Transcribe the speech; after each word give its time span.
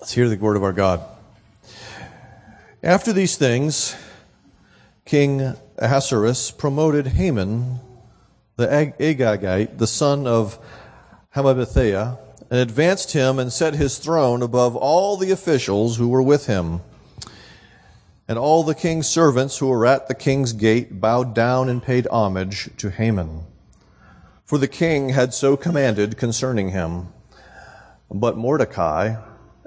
Let's 0.00 0.14
hear 0.14 0.30
the 0.30 0.36
word 0.36 0.56
of 0.56 0.62
our 0.62 0.72
God. 0.72 1.02
After 2.82 3.12
these 3.12 3.36
things, 3.36 3.94
King 5.04 5.54
Ahasuerus 5.76 6.50
promoted 6.50 7.08
Haman, 7.08 7.80
the 8.56 8.94
Agagite, 8.98 9.76
the 9.76 9.86
son 9.86 10.26
of 10.26 10.58
Hammedatha, 11.36 12.18
and 12.50 12.60
advanced 12.60 13.12
him 13.12 13.38
and 13.38 13.52
set 13.52 13.74
his 13.74 13.98
throne 13.98 14.40
above 14.40 14.74
all 14.74 15.18
the 15.18 15.32
officials 15.32 15.98
who 15.98 16.08
were 16.08 16.22
with 16.22 16.46
him. 16.46 16.80
And 18.26 18.38
all 18.38 18.62
the 18.62 18.74
king's 18.74 19.06
servants 19.06 19.58
who 19.58 19.68
were 19.68 19.84
at 19.84 20.08
the 20.08 20.14
king's 20.14 20.54
gate 20.54 20.98
bowed 20.98 21.34
down 21.34 21.68
and 21.68 21.82
paid 21.82 22.06
homage 22.06 22.70
to 22.78 22.88
Haman. 22.88 23.42
For 24.46 24.56
the 24.56 24.66
king 24.66 25.10
had 25.10 25.34
so 25.34 25.58
commanded 25.58 26.16
concerning 26.16 26.70
him. 26.70 27.08
But 28.10 28.38
Mordecai 28.38 29.16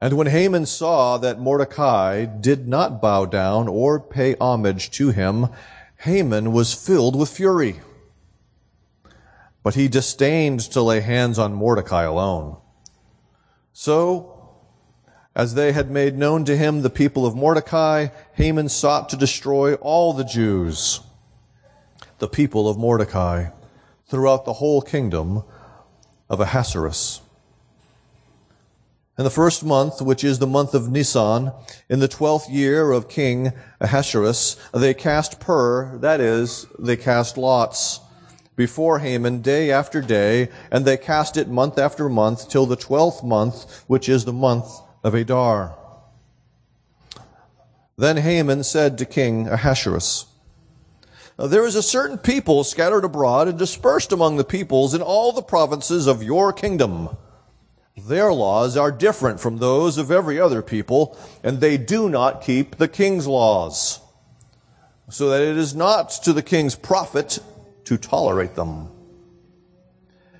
And 0.00 0.14
when 0.14 0.26
Haman 0.26 0.66
saw 0.66 1.16
that 1.18 1.40
Mordecai 1.40 2.26
did 2.26 2.68
not 2.68 3.00
bow 3.00 3.24
down 3.24 3.66
or 3.66 3.98
pay 3.98 4.36
homage 4.38 4.90
to 4.92 5.10
him, 5.10 5.48
Haman 5.98 6.52
was 6.52 6.74
filled 6.74 7.16
with 7.16 7.30
fury. 7.30 7.80
But 9.62 9.74
he 9.74 9.88
disdained 9.88 10.60
to 10.72 10.82
lay 10.82 11.00
hands 11.00 11.38
on 11.38 11.54
Mordecai 11.54 12.02
alone. 12.02 12.58
So, 13.72 14.54
as 15.34 15.54
they 15.54 15.72
had 15.72 15.90
made 15.90 16.16
known 16.16 16.44
to 16.44 16.56
him 16.56 16.82
the 16.82 16.90
people 16.90 17.26
of 17.26 17.34
Mordecai, 17.34 18.08
Haman 18.34 18.68
sought 18.68 19.08
to 19.08 19.16
destroy 19.16 19.74
all 19.74 20.12
the 20.12 20.24
Jews, 20.24 21.00
the 22.18 22.28
people 22.28 22.68
of 22.68 22.78
Mordecai, 22.78 23.48
throughout 24.06 24.44
the 24.44 24.54
whole 24.54 24.82
kingdom 24.82 25.42
of 26.28 26.40
Ahasuerus. 26.40 27.22
In 29.18 29.24
the 29.24 29.30
first 29.30 29.64
month, 29.64 30.02
which 30.02 30.22
is 30.22 30.38
the 30.38 30.46
month 30.46 30.74
of 30.74 30.90
Nisan, 30.90 31.50
in 31.88 32.00
the 32.00 32.08
twelfth 32.08 32.50
year 32.50 32.90
of 32.90 33.08
King 33.08 33.52
Ahasuerus, 33.80 34.56
they 34.74 34.92
cast 34.92 35.40
pur, 35.40 35.96
that 35.98 36.20
is, 36.20 36.66
they 36.78 36.96
cast 36.96 37.38
lots 37.38 38.00
before 38.56 38.98
Haman 38.98 39.40
day 39.40 39.70
after 39.70 40.02
day, 40.02 40.50
and 40.70 40.84
they 40.84 40.98
cast 40.98 41.38
it 41.38 41.48
month 41.48 41.78
after 41.78 42.10
month 42.10 42.50
till 42.50 42.66
the 42.66 42.76
twelfth 42.76 43.24
month, 43.24 43.84
which 43.86 44.06
is 44.06 44.26
the 44.26 44.34
month 44.34 44.80
of 45.02 45.14
Adar. 45.14 45.78
Then 47.96 48.18
Haman 48.18 48.64
said 48.64 48.98
to 48.98 49.06
King 49.06 49.48
Ahasuerus, 49.48 50.26
There 51.38 51.64
is 51.64 51.74
a 51.74 51.82
certain 51.82 52.18
people 52.18 52.64
scattered 52.64 53.04
abroad 53.04 53.48
and 53.48 53.58
dispersed 53.58 54.12
among 54.12 54.36
the 54.36 54.44
peoples 54.44 54.92
in 54.92 55.00
all 55.00 55.32
the 55.32 55.40
provinces 55.40 56.06
of 56.06 56.22
your 56.22 56.52
kingdom. 56.52 57.16
Their 57.96 58.30
laws 58.32 58.76
are 58.76 58.92
different 58.92 59.40
from 59.40 59.56
those 59.56 59.96
of 59.96 60.10
every 60.10 60.38
other 60.38 60.60
people, 60.60 61.18
and 61.42 61.60
they 61.60 61.78
do 61.78 62.10
not 62.10 62.42
keep 62.42 62.76
the 62.76 62.88
king's 62.88 63.26
laws. 63.26 64.00
So 65.08 65.30
that 65.30 65.40
it 65.40 65.56
is 65.56 65.74
not 65.74 66.10
to 66.24 66.32
the 66.32 66.42
king's 66.42 66.74
profit 66.74 67.38
to 67.84 67.96
tolerate 67.96 68.54
them. 68.54 68.90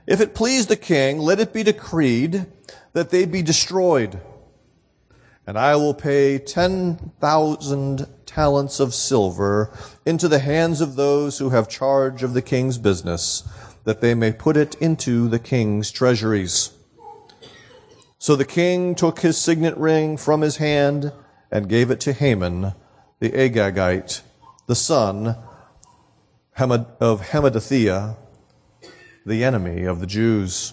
If 0.06 0.20
it 0.20 0.34
please 0.34 0.66
the 0.66 0.76
king, 0.76 1.18
let 1.18 1.40
it 1.40 1.52
be 1.52 1.62
decreed 1.62 2.46
that 2.92 3.10
they 3.10 3.24
be 3.24 3.42
destroyed. 3.42 4.20
And 5.46 5.58
I 5.58 5.76
will 5.76 5.94
pay 5.94 6.38
10,000 6.38 8.06
talents 8.26 8.80
of 8.80 8.94
silver 8.94 9.70
into 10.04 10.28
the 10.28 10.40
hands 10.40 10.80
of 10.80 10.96
those 10.96 11.38
who 11.38 11.50
have 11.50 11.68
charge 11.68 12.22
of 12.22 12.34
the 12.34 12.42
king's 12.42 12.76
business, 12.78 13.48
that 13.84 14.00
they 14.00 14.14
may 14.14 14.32
put 14.32 14.56
it 14.56 14.74
into 14.76 15.28
the 15.28 15.38
king's 15.38 15.90
treasuries. 15.90 16.75
So 18.18 18.34
the 18.34 18.44
king 18.44 18.94
took 18.94 19.20
his 19.20 19.36
signet 19.36 19.76
ring 19.76 20.16
from 20.16 20.40
his 20.40 20.56
hand 20.56 21.12
and 21.50 21.68
gave 21.68 21.90
it 21.90 22.00
to 22.00 22.12
Haman, 22.12 22.72
the 23.20 23.30
Agagite, 23.30 24.22
the 24.66 24.74
son 24.74 25.36
of 26.58 27.20
Hammedatha, 27.20 28.16
the 29.26 29.44
enemy 29.44 29.84
of 29.84 30.00
the 30.00 30.06
Jews. 30.06 30.72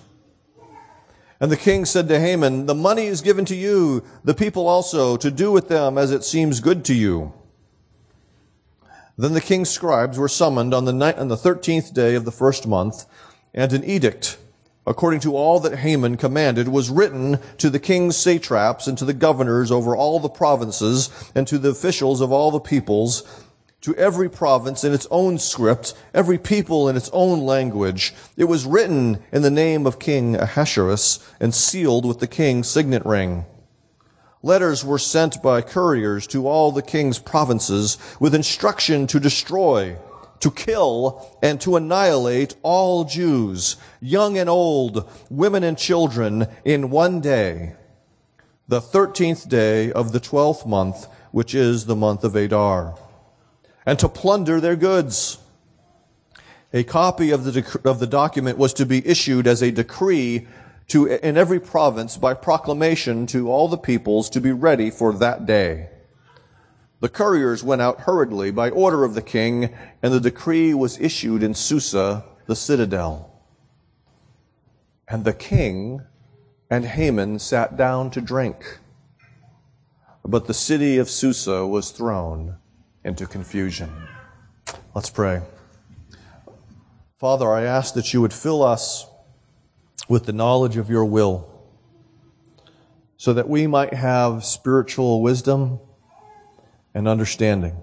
And 1.40 1.52
the 1.52 1.58
king 1.58 1.84
said 1.84 2.08
to 2.08 2.20
Haman, 2.20 2.68
The 2.68 2.76
money 2.76 3.08
is 3.08 3.20
given 3.20 3.44
to 3.46 3.56
you, 3.56 4.04
the 4.24 4.34
people 4.34 4.68
also, 4.68 5.18
to 5.18 5.30
do 5.30 5.52
with 5.52 5.68
them 5.68 5.98
as 5.98 6.12
it 6.12 6.24
seems 6.24 6.62
good 6.62 6.86
to 6.86 6.94
you. 6.94 7.34
Then 9.18 9.34
the 9.34 9.42
king's 9.42 9.70
scribes 9.70 10.18
were 10.18 10.30
summoned 10.30 10.74
on 10.74 10.86
the, 10.86 10.94
ni- 10.94 11.14
on 11.14 11.28
the 11.28 11.36
13th 11.36 11.94
day 11.94 12.16
of 12.16 12.24
the 12.24 12.32
first 12.32 12.66
month, 12.66 13.06
and 13.54 13.74
an 13.74 13.84
edict, 13.84 14.38
according 14.86 15.20
to 15.22 15.36
all 15.36 15.60
that 15.60 15.80
Haman 15.80 16.18
commanded, 16.18 16.68
was 16.68 16.90
written 16.90 17.40
to 17.58 17.70
the 17.70 17.80
king's 17.80 18.18
satraps 18.18 18.88
and 18.88 18.98
to 18.98 19.06
the 19.06 19.14
governors 19.14 19.72
over 19.72 19.96
all 19.96 20.20
the 20.20 20.30
provinces 20.30 21.10
and 21.34 21.48
to 21.48 21.58
the 21.58 21.70
officials 21.70 22.22
of 22.22 22.32
all 22.32 22.52
the 22.52 22.60
peoples, 22.60 23.24
to 23.82 23.96
every 23.96 24.30
province 24.30 24.84
in 24.84 24.94
its 24.94 25.08
own 25.12 25.38
script, 25.38 25.94
every 26.14 26.38
people 26.38 26.88
in 26.88 26.96
its 26.96 27.10
own 27.12 27.42
language. 27.42 28.14
It 28.38 28.46
was 28.46 28.66
written 28.66 29.22
in 29.32 29.42
the 29.42 29.52
name 29.52 29.86
of 29.86 30.00
King 30.00 30.36
Ahasuerus 30.36 31.20
and 31.40 31.54
sealed 31.54 32.06
with 32.06 32.20
the 32.20 32.28
king's 32.28 32.70
signet 32.70 33.06
ring. 33.06 33.46
Letters 34.42 34.84
were 34.84 35.00
sent 35.00 35.42
by 35.42 35.62
couriers 35.62 36.28
to 36.28 36.48
all 36.48 36.72
the 36.72 36.82
king's 36.82 37.20
provinces 37.20 37.98
with 38.20 38.36
instruction 38.36 39.08
to 39.08 39.20
destroy, 39.20 39.98
to 40.44 40.52
kill, 40.52 41.38
and 41.42 41.60
to 41.62 41.76
annihilate 41.76 42.56
all 42.62 43.04
Jews, 43.06 43.78
young 44.00 44.38
and 44.38 44.50
old, 44.50 45.10
women 45.30 45.64
and 45.64 45.78
children, 45.78 46.48
in 46.64 46.90
one 46.90 47.20
day, 47.20 47.76
the 48.68 48.82
thirteenth 48.82 49.50
day 49.50 49.92
of 49.92 50.12
the 50.12 50.20
twelfth 50.20 50.66
month, 50.66 51.08
which 51.32 51.56
is 51.56 51.86
the 51.86 51.96
month 51.96 52.24
of 52.24 52.36
Adar 52.36 52.96
and 53.86 54.00
to 54.00 54.10
plunder 54.10 54.60
their 54.60 54.76
goods. 54.76 55.38
A 56.74 56.84
copy 56.84 57.32
of 57.32 57.44
the, 57.44 57.62
dec- 57.62 57.86
of 57.86 58.00
the 58.00 58.08
document 58.08 58.58
was 58.58 58.74
to 58.74 58.86
be 58.86 59.06
issued 59.08 59.48
as 59.48 59.62
a 59.62 59.72
decree 59.72 60.48
to, 60.88 61.06
in 61.06 61.38
every 61.38 61.60
province 61.60 62.18
by 62.18 62.34
proclamation 62.34 63.28
to 63.28 63.52
all 63.52 63.68
the 63.68 63.78
peoples 63.78 64.30
to 64.32 64.42
be 64.42 64.52
ready 64.52 64.90
for 64.90 65.14
that 65.14 65.46
day. 65.46 65.90
The 67.04 67.10
couriers 67.10 67.66
went 67.66 67.82
out 67.82 68.00
hurriedly 68.00 68.52
by 68.52 68.70
order 68.70 69.04
of 69.04 69.14
the 69.14 69.22
king, 69.22 69.76
and 70.02 70.14
the 70.14 70.22
decree 70.22 70.74
was 70.74 70.98
issued 71.02 71.44
in 71.44 71.54
Susa, 71.54 72.24
the 72.46 72.56
citadel. 72.56 73.44
And 75.10 75.26
the 75.26 75.34
king 75.34 76.04
and 76.70 76.86
Haman 76.86 77.40
sat 77.40 77.76
down 77.76 78.10
to 78.12 78.22
drink. 78.22 78.80
But 80.24 80.46
the 80.46 80.54
city 80.54 80.98
of 80.98 81.10
Susa 81.10 81.68
was 81.68 81.92
thrown 81.92 82.56
into 83.04 83.26
confusion. 83.26 83.92
Let's 84.96 85.10
pray. 85.10 85.42
Father, 87.20 87.52
I 87.52 87.64
ask 87.64 87.96
that 87.96 88.14
you 88.14 88.22
would 88.22 88.32
fill 88.32 88.64
us 88.64 89.08
with 90.08 90.26
the 90.26 90.32
knowledge 90.32 90.78
of 90.78 90.90
your 90.90 91.04
will 91.04 91.50
so 93.18 93.34
that 93.34 93.50
we 93.50 93.68
might 93.68 93.94
have 93.94 94.46
spiritual 94.46 95.22
wisdom 95.22 95.82
and 96.94 97.08
understanding. 97.08 97.76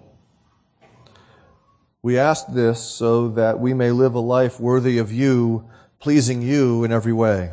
We 2.03 2.19
ask 2.19 2.47
this 2.49 2.83
so 2.83 3.29
that 3.31 3.61
we 3.61 3.75
may 3.75 3.91
live 3.91 4.15
a 4.15 4.21
life 4.21 4.59
worthy 4.59 4.99
of 4.99 5.13
you, 5.13 5.69
pleasing 5.99 6.43
you 6.43 6.85
in 6.85 6.93
every 6.93 7.13
way. 7.13 7.53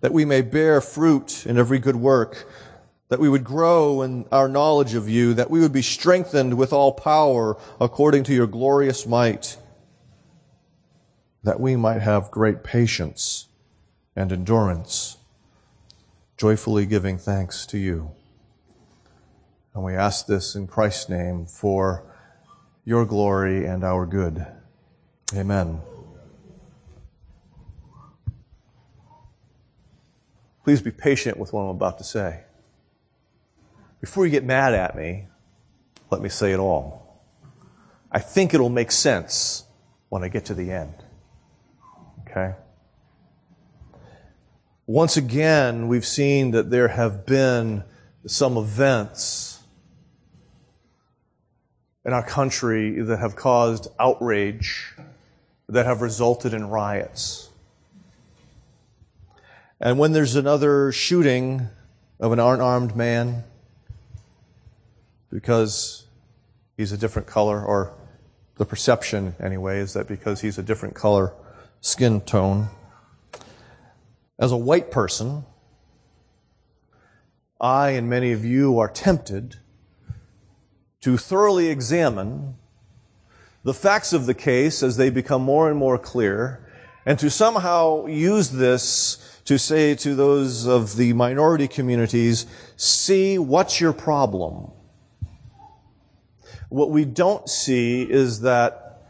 That 0.00 0.12
we 0.12 0.24
may 0.24 0.42
bear 0.42 0.80
fruit 0.80 1.44
in 1.44 1.58
every 1.58 1.78
good 1.78 1.96
work 1.96 2.46
that 3.08 3.20
we 3.20 3.28
would 3.28 3.44
grow 3.44 4.02
in 4.02 4.26
our 4.30 4.48
knowledge 4.48 4.94
of 4.94 5.08
you, 5.08 5.34
that 5.34 5.50
we 5.50 5.60
would 5.60 5.72
be 5.72 5.82
strengthened 5.82 6.54
with 6.54 6.72
all 6.72 6.92
power 6.92 7.56
according 7.80 8.22
to 8.24 8.34
your 8.34 8.46
glorious 8.46 9.06
might, 9.06 9.56
that 11.42 11.58
we 11.58 11.74
might 11.74 12.02
have 12.02 12.30
great 12.30 12.62
patience 12.62 13.46
and 14.14 14.30
endurance, 14.30 15.16
joyfully 16.36 16.84
giving 16.84 17.16
thanks 17.16 17.64
to 17.64 17.78
you. 17.78 18.10
And 19.78 19.84
we 19.84 19.94
ask 19.94 20.26
this 20.26 20.56
in 20.56 20.66
Christ's 20.66 21.08
name 21.08 21.46
for 21.46 22.02
your 22.84 23.06
glory 23.06 23.64
and 23.64 23.84
our 23.84 24.06
good. 24.06 24.44
Amen. 25.32 25.80
Please 30.64 30.82
be 30.82 30.90
patient 30.90 31.36
with 31.36 31.52
what 31.52 31.60
I'm 31.60 31.68
about 31.68 31.98
to 31.98 32.04
say. 32.04 32.40
before 34.00 34.26
you 34.26 34.32
get 34.32 34.42
mad 34.42 34.74
at 34.74 34.96
me, 34.96 35.28
let 36.10 36.20
me 36.22 36.28
say 36.28 36.50
it 36.50 36.58
all. 36.58 37.22
I 38.10 38.18
think 38.18 38.54
it'll 38.54 38.70
make 38.70 38.90
sense 38.90 39.62
when 40.08 40.24
I 40.24 40.28
get 40.28 40.46
to 40.46 40.54
the 40.54 40.72
end. 40.72 41.04
Okay? 42.22 42.56
Once 44.88 45.16
again, 45.16 45.86
we've 45.86 46.04
seen 46.04 46.50
that 46.50 46.68
there 46.68 46.88
have 46.88 47.24
been 47.24 47.84
some 48.26 48.56
events 48.56 49.47
in 52.04 52.12
our 52.12 52.22
country 52.22 53.00
that 53.02 53.18
have 53.18 53.36
caused 53.36 53.88
outrage, 53.98 54.94
that 55.68 55.86
have 55.86 56.00
resulted 56.00 56.54
in 56.54 56.68
riots. 56.68 57.50
And 59.80 59.98
when 59.98 60.12
there's 60.12 60.34
another 60.34 60.90
shooting 60.92 61.68
of 62.18 62.32
an 62.32 62.40
unarmed 62.40 62.96
man 62.96 63.44
because 65.30 66.06
he's 66.76 66.92
a 66.92 66.96
different 66.96 67.28
color, 67.28 67.64
or 67.64 67.94
the 68.56 68.64
perception 68.64 69.34
anyway 69.40 69.78
is 69.78 69.92
that 69.92 70.08
because 70.08 70.40
he's 70.40 70.58
a 70.58 70.62
different 70.62 70.94
color 70.94 71.32
skin 71.80 72.20
tone. 72.20 72.68
As 74.38 74.52
a 74.52 74.56
white 74.56 74.90
person, 74.90 75.44
I 77.60 77.90
and 77.90 78.08
many 78.08 78.32
of 78.32 78.44
you 78.44 78.78
are 78.78 78.88
tempted 78.88 79.56
to 81.00 81.16
thoroughly 81.16 81.68
examine 81.68 82.54
the 83.64 83.74
facts 83.74 84.12
of 84.12 84.26
the 84.26 84.34
case 84.34 84.82
as 84.82 84.96
they 84.96 85.10
become 85.10 85.42
more 85.42 85.68
and 85.68 85.78
more 85.78 85.98
clear, 85.98 86.64
and 87.04 87.18
to 87.18 87.30
somehow 87.30 88.06
use 88.06 88.50
this 88.50 89.40
to 89.44 89.58
say 89.58 89.94
to 89.94 90.14
those 90.14 90.66
of 90.66 90.96
the 90.96 91.12
minority 91.14 91.66
communities, 91.66 92.46
see 92.76 93.38
what's 93.38 93.80
your 93.80 93.92
problem. 93.92 94.70
What 96.68 96.90
we 96.90 97.04
don't 97.04 97.48
see 97.48 98.02
is 98.02 98.42
that, 98.42 99.08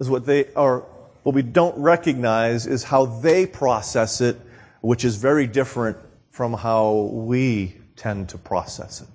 is 0.00 0.10
what 0.10 0.26
they 0.26 0.52
are, 0.54 0.80
what 1.22 1.34
we 1.34 1.42
don't 1.42 1.78
recognize 1.78 2.66
is 2.66 2.82
how 2.82 3.06
they 3.06 3.46
process 3.46 4.20
it, 4.20 4.36
which 4.80 5.04
is 5.04 5.16
very 5.16 5.46
different 5.46 5.96
from 6.30 6.52
how 6.54 7.10
we 7.12 7.76
tend 7.94 8.28
to 8.30 8.38
process 8.38 9.00
it. 9.00 9.08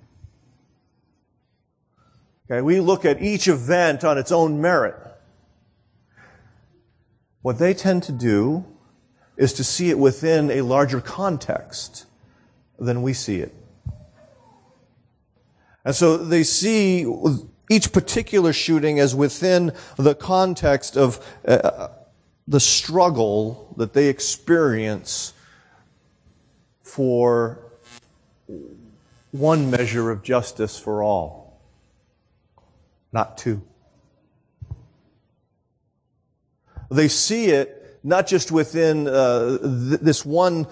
Okay, 2.50 2.60
we 2.60 2.80
look 2.80 3.04
at 3.04 3.22
each 3.22 3.48
event 3.48 4.04
on 4.04 4.18
its 4.18 4.30
own 4.30 4.60
merit. 4.60 4.96
What 7.40 7.58
they 7.58 7.74
tend 7.74 8.02
to 8.04 8.12
do 8.12 8.64
is 9.36 9.52
to 9.54 9.64
see 9.64 9.90
it 9.90 9.98
within 9.98 10.50
a 10.50 10.60
larger 10.60 11.00
context 11.00 12.06
than 12.78 13.02
we 13.02 13.12
see 13.12 13.40
it. 13.40 13.54
And 15.84 15.94
so 15.94 16.16
they 16.16 16.42
see 16.42 17.06
each 17.70 17.92
particular 17.92 18.52
shooting 18.52 18.98
as 18.98 19.14
within 19.14 19.72
the 19.96 20.14
context 20.14 20.96
of 20.96 21.24
uh, 21.46 21.88
the 22.46 22.60
struggle 22.60 23.74
that 23.76 23.92
they 23.92 24.08
experience 24.08 25.32
for 26.82 27.58
one 29.32 29.70
measure 29.70 30.10
of 30.10 30.22
justice 30.22 30.78
for 30.78 31.02
all, 31.02 31.43
not 33.14 33.38
two. 33.38 33.62
They 36.90 37.08
see 37.08 37.46
it 37.46 38.00
not 38.02 38.26
just 38.26 38.52
within 38.52 39.06
uh, 39.08 39.58
th- 39.58 40.00
this 40.00 40.26
one 40.26 40.66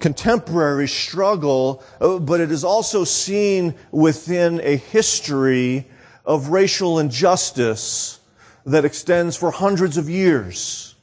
contemporary 0.00 0.88
struggle, 0.88 1.84
uh, 2.00 2.18
but 2.18 2.40
it 2.40 2.50
is 2.50 2.64
also 2.64 3.04
seen 3.04 3.74
within 3.92 4.60
a 4.64 4.76
history 4.76 5.86
of 6.24 6.48
racial 6.48 6.98
injustice 6.98 8.18
that 8.66 8.84
extends 8.84 9.36
for 9.36 9.50
hundreds 9.50 9.98
of 9.98 10.08
years. 10.08 10.94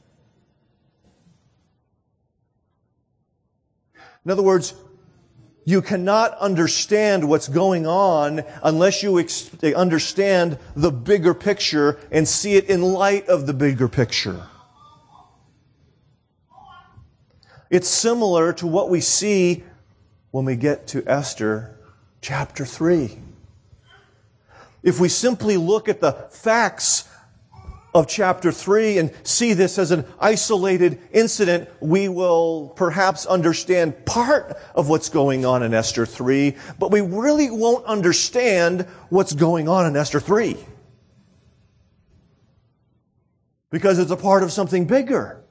In 4.24 4.30
other 4.30 4.42
words, 4.42 4.74
you 5.64 5.80
cannot 5.80 6.36
understand 6.38 7.28
what's 7.28 7.48
going 7.48 7.86
on 7.86 8.44
unless 8.62 9.02
you 9.02 9.18
ex- 9.20 9.50
understand 9.62 10.58
the 10.74 10.90
bigger 10.90 11.34
picture 11.34 11.98
and 12.10 12.26
see 12.26 12.54
it 12.54 12.68
in 12.68 12.82
light 12.82 13.28
of 13.28 13.46
the 13.46 13.54
bigger 13.54 13.88
picture. 13.88 14.46
It's 17.70 17.88
similar 17.88 18.52
to 18.54 18.66
what 18.66 18.90
we 18.90 19.00
see 19.00 19.64
when 20.30 20.44
we 20.44 20.56
get 20.56 20.88
to 20.88 21.02
Esther 21.06 21.78
chapter 22.20 22.64
3. 22.64 23.18
If 24.82 24.98
we 24.98 25.08
simply 25.08 25.56
look 25.56 25.88
at 25.88 26.00
the 26.00 26.12
facts 26.30 27.08
of 27.94 28.06
chapter 28.06 28.50
3 28.50 28.98
and 28.98 29.12
see 29.22 29.52
this 29.52 29.78
as 29.78 29.90
an 29.90 30.04
isolated 30.18 30.98
incident, 31.12 31.68
we 31.80 32.08
will 32.08 32.72
perhaps 32.76 33.26
understand 33.26 34.04
part 34.06 34.56
of 34.74 34.88
what's 34.88 35.08
going 35.08 35.44
on 35.44 35.62
in 35.62 35.74
Esther 35.74 36.06
3, 36.06 36.56
but 36.78 36.90
we 36.90 37.00
really 37.00 37.50
won't 37.50 37.84
understand 37.84 38.82
what's 39.10 39.34
going 39.34 39.68
on 39.68 39.86
in 39.86 39.96
Esther 39.96 40.20
3. 40.20 40.56
Because 43.70 43.98
it's 43.98 44.10
a 44.10 44.16
part 44.16 44.42
of 44.42 44.52
something 44.52 44.86
bigger. 44.86 45.42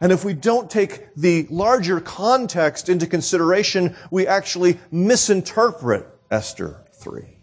And 0.00 0.12
if 0.12 0.24
we 0.24 0.34
don't 0.34 0.70
take 0.70 1.14
the 1.14 1.46
larger 1.50 2.00
context 2.00 2.88
into 2.88 3.06
consideration, 3.06 3.96
we 4.10 4.26
actually 4.26 4.78
misinterpret 4.90 6.06
Esther 6.30 6.84
3. 6.94 7.33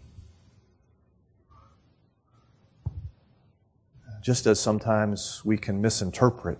Just 4.22 4.46
as 4.46 4.60
sometimes 4.60 5.42
we 5.44 5.58
can 5.58 5.82
misinterpret 5.82 6.58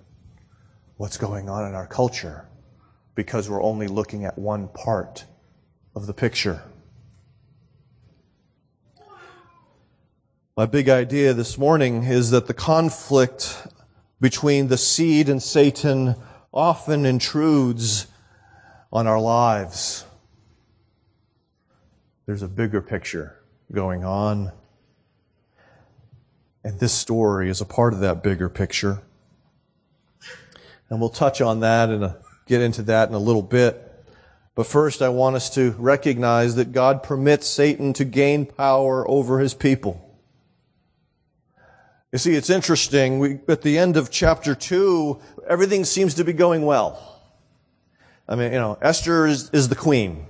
what's 0.97 1.17
going 1.17 1.49
on 1.49 1.69
in 1.69 1.77
our 1.77 1.87
culture 1.87 2.49
because 3.15 3.49
we're 3.49 3.63
only 3.63 3.87
looking 3.87 4.25
at 4.25 4.37
one 4.37 4.67
part 4.67 5.25
of 5.95 6.09
the 6.09 6.13
picture. 6.13 6.61
My 10.57 10.67
big 10.67 10.89
idea 10.89 11.35
this 11.35 11.57
morning 11.57 12.03
is 12.03 12.33
that 12.33 12.49
the 12.49 12.55
conflict 12.55 13.65
between 14.21 14.67
the 14.67 14.77
seed 14.77 15.29
and 15.29 15.41
Satan 15.41 16.17
often 16.53 17.07
intrudes 17.07 18.09
on 18.93 19.07
our 19.07 19.21
lives. 19.21 20.05
There's 22.27 22.43
a 22.43 22.49
bigger 22.49 22.83
picture 22.83 23.39
going 23.71 24.05
on. 24.05 24.51
And 26.65 26.79
this 26.79 26.93
story 26.93 27.49
is 27.49 27.61
a 27.61 27.65
part 27.65 27.93
of 27.93 28.01
that 28.01 28.23
bigger 28.23 28.49
picture. 28.49 29.03
And 30.89 31.01
we'll 31.01 31.11
touch 31.11 31.41
on 31.41 31.61
that 31.61 31.89
and 31.89 32.05
uh, 32.05 32.15
get 32.47 32.61
into 32.61 32.83
that 32.83 33.09
in 33.09 33.15
a 33.15 33.19
little 33.19 33.43
bit. 33.43 33.89
But 34.55 34.67
first, 34.67 35.01
I 35.01 35.09
want 35.09 35.37
us 35.37 35.49
to 35.55 35.71
recognize 35.79 36.57
that 36.57 36.73
God 36.73 37.03
permits 37.03 37.47
Satan 37.47 37.95
to 37.95 38.05
gain 38.05 38.45
power 38.45 39.09
over 39.09 39.39
his 39.39 39.55
people. 39.55 40.09
You 42.13 42.19
see, 42.19 42.35
it's 42.35 42.51
interesting. 42.51 43.19
We, 43.19 43.41
at 43.49 43.63
the 43.63 43.79
end 43.79 43.97
of 43.97 44.11
chapter 44.11 44.55
two, 44.55 45.19
everything 45.49 45.85
seems 45.85 46.15
to 46.15 46.25
be 46.25 46.35
going 46.35 46.67
well. 46.67 47.23
I 48.29 48.37
mean, 48.37 48.53
you 48.53 48.59
know, 48.59 48.77
Esther 48.83 49.27
is, 49.27 49.49
is 49.51 49.71
the 49.71 49.75
queen. 49.75 50.27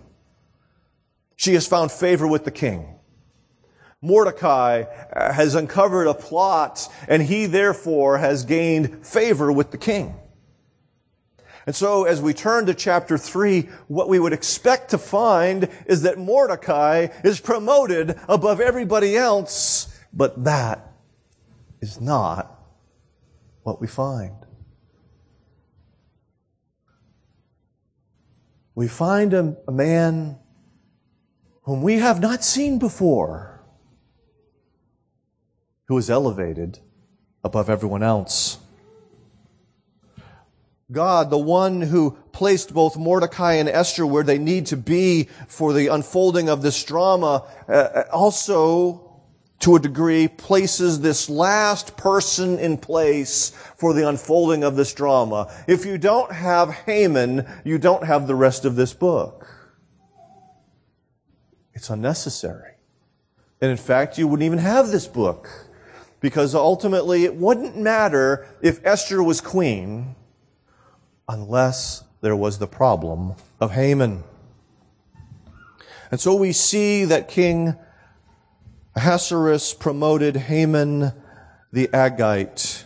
She 1.34 1.54
has 1.54 1.66
found 1.66 1.90
favor 1.90 2.26
with 2.26 2.44
the 2.44 2.52
king. 2.52 3.00
Mordecai 4.02 4.82
uh, 4.82 5.32
has 5.32 5.54
uncovered 5.54 6.08
a 6.08 6.14
plot 6.14 6.92
and 7.08 7.22
he 7.22 7.46
therefore 7.46 8.18
has 8.18 8.44
gained 8.44 9.06
favor 9.06 9.50
with 9.52 9.70
the 9.70 9.78
king. 9.78 10.16
And 11.64 11.76
so 11.76 12.04
as 12.04 12.20
we 12.20 12.34
turn 12.34 12.66
to 12.66 12.74
chapter 12.74 13.16
three, 13.16 13.68
what 13.86 14.08
we 14.08 14.18
would 14.18 14.32
expect 14.32 14.90
to 14.90 14.98
find 14.98 15.68
is 15.86 16.02
that 16.02 16.18
Mordecai 16.18 17.06
is 17.22 17.40
promoted 17.40 18.18
above 18.28 18.60
everybody 18.60 19.16
else, 19.16 19.96
but 20.12 20.42
that 20.42 20.92
is 21.80 22.00
not 22.00 22.58
what 23.62 23.80
we 23.80 23.86
find. 23.86 24.34
We 28.74 28.88
find 28.88 29.32
a, 29.32 29.56
a 29.68 29.72
man 29.72 30.38
whom 31.62 31.82
we 31.82 31.98
have 31.98 32.20
not 32.20 32.42
seen 32.42 32.78
before, 32.78 33.51
who 35.92 35.98
is 35.98 36.08
elevated 36.08 36.78
above 37.44 37.68
everyone 37.68 38.02
else. 38.02 38.56
God, 40.90 41.28
the 41.28 41.36
one 41.36 41.82
who 41.82 42.16
placed 42.32 42.72
both 42.72 42.96
Mordecai 42.96 43.54
and 43.54 43.68
Esther 43.68 44.06
where 44.06 44.22
they 44.22 44.38
need 44.38 44.64
to 44.68 44.76
be 44.78 45.28
for 45.48 45.74
the 45.74 45.88
unfolding 45.88 46.48
of 46.48 46.62
this 46.62 46.82
drama, 46.82 47.46
uh, 47.68 48.04
also 48.10 49.20
to 49.58 49.76
a 49.76 49.80
degree, 49.80 50.28
places 50.28 51.02
this 51.02 51.28
last 51.28 51.94
person 51.98 52.58
in 52.58 52.78
place 52.78 53.50
for 53.76 53.92
the 53.92 54.08
unfolding 54.08 54.64
of 54.64 54.76
this 54.76 54.94
drama. 54.94 55.52
If 55.68 55.84
you 55.84 55.98
don't 55.98 56.32
have 56.32 56.70
Haman, 56.70 57.46
you 57.64 57.76
don't 57.76 58.04
have 58.04 58.26
the 58.26 58.34
rest 58.34 58.64
of 58.64 58.76
this 58.76 58.94
book. 58.94 59.46
It's 61.74 61.90
unnecessary. 61.90 62.76
And 63.60 63.70
in 63.70 63.76
fact, 63.76 64.16
you 64.16 64.26
wouldn't 64.26 64.46
even 64.46 64.58
have 64.58 64.88
this 64.88 65.06
book 65.06 65.68
because 66.22 66.54
ultimately 66.54 67.24
it 67.24 67.34
wouldn't 67.34 67.76
matter 67.76 68.46
if 68.62 68.80
Esther 68.86 69.22
was 69.22 69.42
queen 69.42 70.14
unless 71.28 72.04
there 72.22 72.36
was 72.36 72.58
the 72.58 72.66
problem 72.66 73.34
of 73.60 73.72
Haman. 73.72 74.22
And 76.10 76.20
so 76.20 76.34
we 76.34 76.52
see 76.52 77.04
that 77.06 77.28
King 77.28 77.74
Ahasuerus 78.94 79.74
promoted 79.74 80.36
Haman 80.36 81.12
the 81.72 81.88
Agagite. 81.88 82.84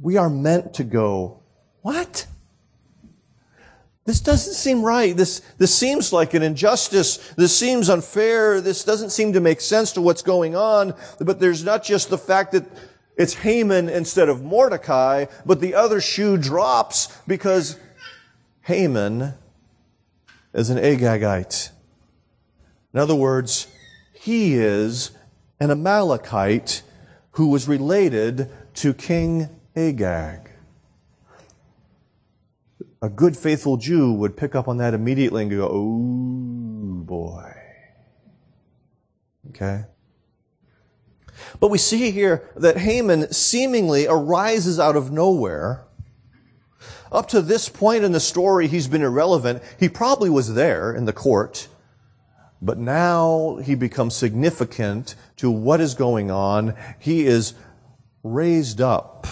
We 0.00 0.16
are 0.16 0.30
meant 0.30 0.74
to 0.74 0.84
go, 0.84 1.42
what? 1.82 2.26
This 4.06 4.20
doesn't 4.20 4.54
seem 4.54 4.82
right. 4.82 5.16
This, 5.16 5.40
this 5.58 5.74
seems 5.74 6.12
like 6.12 6.32
an 6.34 6.42
injustice. 6.42 7.16
This 7.34 7.56
seems 7.56 7.90
unfair. 7.90 8.60
This 8.60 8.84
doesn't 8.84 9.10
seem 9.10 9.32
to 9.32 9.40
make 9.40 9.60
sense 9.60 9.92
to 9.92 10.00
what's 10.00 10.22
going 10.22 10.54
on. 10.54 10.94
But 11.20 11.40
there's 11.40 11.64
not 11.64 11.82
just 11.82 12.08
the 12.08 12.16
fact 12.16 12.52
that 12.52 12.64
it's 13.16 13.34
Haman 13.34 13.88
instead 13.88 14.28
of 14.28 14.44
Mordecai, 14.44 15.26
but 15.44 15.60
the 15.60 15.74
other 15.74 16.00
shoe 16.00 16.36
drops 16.36 17.08
because 17.26 17.78
Haman 18.62 19.34
is 20.54 20.70
an 20.70 20.78
Agagite. 20.78 21.70
In 22.94 23.00
other 23.00 23.14
words, 23.14 23.66
he 24.14 24.54
is 24.54 25.10
an 25.58 25.70
Amalekite 25.70 26.82
who 27.32 27.48
was 27.48 27.66
related 27.66 28.50
to 28.74 28.94
King 28.94 29.48
Agag. 29.74 30.45
A 33.02 33.08
good 33.08 33.36
faithful 33.36 33.76
Jew 33.76 34.12
would 34.12 34.36
pick 34.36 34.54
up 34.54 34.68
on 34.68 34.78
that 34.78 34.94
immediately 34.94 35.42
and 35.42 35.50
go, 35.50 35.68
oh 35.70 37.04
boy. 37.04 37.52
Okay? 39.50 39.84
But 41.60 41.68
we 41.68 41.78
see 41.78 42.10
here 42.10 42.50
that 42.56 42.78
Haman 42.78 43.32
seemingly 43.32 44.06
arises 44.06 44.80
out 44.80 44.96
of 44.96 45.12
nowhere. 45.12 45.84
Up 47.12 47.28
to 47.28 47.40
this 47.40 47.68
point 47.68 48.04
in 48.04 48.12
the 48.12 48.20
story, 48.20 48.66
he's 48.66 48.88
been 48.88 49.02
irrelevant. 49.02 49.62
He 49.78 49.88
probably 49.88 50.30
was 50.30 50.54
there 50.54 50.94
in 50.94 51.04
the 51.04 51.12
court. 51.12 51.68
But 52.60 52.78
now 52.78 53.56
he 53.62 53.74
becomes 53.74 54.16
significant 54.16 55.14
to 55.36 55.50
what 55.50 55.80
is 55.80 55.94
going 55.94 56.30
on. 56.30 56.74
He 56.98 57.26
is 57.26 57.54
raised 58.22 58.80
up. 58.80 59.26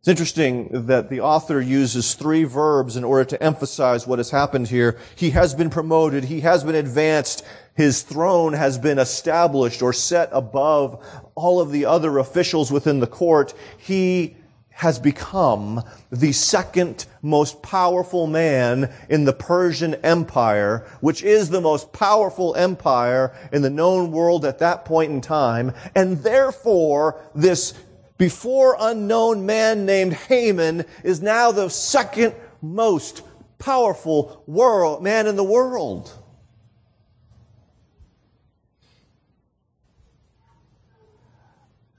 It's 0.00 0.08
interesting 0.08 0.86
that 0.86 1.10
the 1.10 1.20
author 1.20 1.60
uses 1.60 2.14
three 2.14 2.44
verbs 2.44 2.96
in 2.96 3.04
order 3.04 3.26
to 3.26 3.42
emphasize 3.42 4.06
what 4.06 4.18
has 4.18 4.30
happened 4.30 4.68
here. 4.68 4.96
He 5.14 5.28
has 5.32 5.54
been 5.54 5.68
promoted. 5.68 6.24
He 6.24 6.40
has 6.40 6.64
been 6.64 6.74
advanced. 6.74 7.44
His 7.74 8.00
throne 8.00 8.54
has 8.54 8.78
been 8.78 8.98
established 8.98 9.82
or 9.82 9.92
set 9.92 10.30
above 10.32 11.06
all 11.34 11.60
of 11.60 11.70
the 11.70 11.84
other 11.84 12.16
officials 12.16 12.72
within 12.72 13.00
the 13.00 13.06
court. 13.06 13.52
He 13.76 14.38
has 14.70 14.98
become 14.98 15.82
the 16.10 16.32
second 16.32 17.04
most 17.20 17.62
powerful 17.62 18.26
man 18.26 18.90
in 19.10 19.26
the 19.26 19.34
Persian 19.34 19.96
Empire, 19.96 20.86
which 21.02 21.22
is 21.22 21.50
the 21.50 21.60
most 21.60 21.92
powerful 21.92 22.54
empire 22.54 23.36
in 23.52 23.60
the 23.60 23.68
known 23.68 24.12
world 24.12 24.46
at 24.46 24.60
that 24.60 24.86
point 24.86 25.12
in 25.12 25.20
time. 25.20 25.74
And 25.94 26.22
therefore, 26.22 27.20
this 27.34 27.74
before 28.20 28.76
unknown 28.78 29.46
man 29.46 29.86
named 29.86 30.12
Haman 30.12 30.84
is 31.02 31.22
now 31.22 31.50
the 31.50 31.70
second 31.70 32.34
most 32.60 33.22
powerful 33.58 34.44
world, 34.46 35.02
man 35.02 35.26
in 35.26 35.36
the 35.36 35.42
world. 35.42 36.12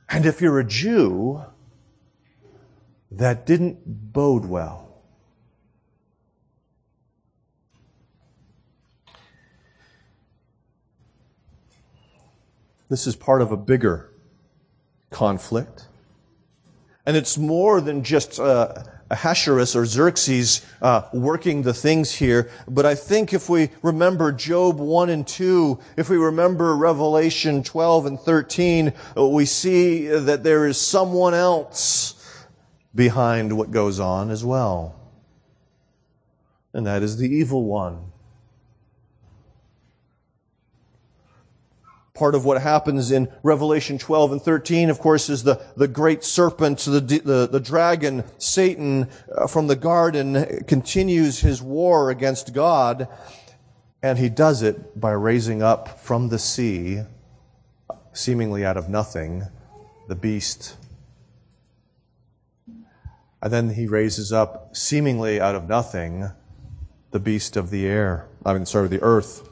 And 0.08 0.28
if 0.28 0.42
you're 0.42 0.60
a 0.60 0.64
Jew, 0.64 1.44
that 3.10 3.48
didn't 3.48 3.80
bode 4.14 4.46
well. 4.46 5.02
This 12.90 13.08
is 13.08 13.16
part 13.16 13.42
of 13.42 13.52
a 13.52 13.58
bigger 13.58 14.12
conflict. 15.10 15.88
And 17.06 17.18
it's 17.18 17.38
more 17.38 17.82
than 17.82 18.04
just 18.04 18.40
uh, 18.40 18.84
Ahasuerus 19.10 19.76
or 19.76 19.86
Xerxes 19.86 20.66
uh, 20.82 21.04
working 21.14 21.64
the 21.64 21.74
things 21.74 22.12
here. 22.12 22.50
But 22.68 22.86
I 22.86 22.96
think 22.96 23.34
if 23.34 23.50
we 23.50 23.70
remember 23.82 24.32
Job 24.32 24.78
1 24.80 25.10
and 25.10 25.28
2, 25.28 25.80
if 25.98 26.10
we 26.10 26.18
remember 26.18 26.76
Revelation 26.76 27.64
12 27.64 28.06
and 28.06 28.20
13, 28.20 28.94
uh, 29.18 29.28
we 29.28 29.46
see 29.46 30.08
that 30.08 30.44
there 30.44 30.68
is 30.68 30.80
someone 30.80 31.34
else 31.34 32.46
behind 32.94 33.58
what 33.58 33.72
goes 33.72 34.00
on 34.00 34.30
as 34.30 34.46
well. 34.46 34.96
And 36.74 36.86
that 36.86 37.04
is 37.04 37.18
the 37.18 37.30
evil 37.30 37.66
one. 37.66 38.11
Part 42.22 42.36
of 42.36 42.46
what 42.46 42.62
happens 42.62 43.10
in 43.10 43.30
Revelation 43.42 43.98
12 43.98 44.34
and 44.34 44.40
13, 44.40 44.92
of 44.92 45.00
course, 45.00 45.28
is 45.28 45.42
the, 45.42 45.60
the 45.76 45.88
great 45.88 46.24
serpent, 46.24 46.78
the, 46.78 47.00
the, 47.00 47.50
the 47.52 47.60
dragon, 47.60 48.24
Satan, 48.38 49.10
uh, 49.36 49.48
from 49.48 49.66
the 49.66 49.76
garden, 49.76 50.64
continues 50.68 51.40
his 51.40 51.64
war 51.64 52.12
against 52.12 52.54
God, 52.54 53.08
and 54.04 54.20
he 54.20 54.30
does 54.30 54.62
it 54.62 55.00
by 55.00 55.10
raising 55.14 55.64
up 55.64 56.00
from 56.00 56.30
the 56.30 56.38
sea, 56.38 57.02
seemingly 58.14 58.64
out 58.64 58.78
of 58.78 58.88
nothing, 58.88 59.46
the 60.08 60.14
beast. 60.14 60.76
And 63.42 63.52
then 63.52 63.70
he 63.70 63.88
raises 63.88 64.32
up, 64.32 64.78
seemingly 64.78 65.42
out 65.42 65.56
of 65.56 65.68
nothing, 65.68 66.30
the 67.10 67.20
beast 67.20 67.58
of 67.58 67.72
the 67.72 67.88
air. 67.88 68.28
I 68.46 68.54
mean, 68.54 68.68
sorry, 68.68 68.90
the 68.90 69.02
earth. 69.02 69.50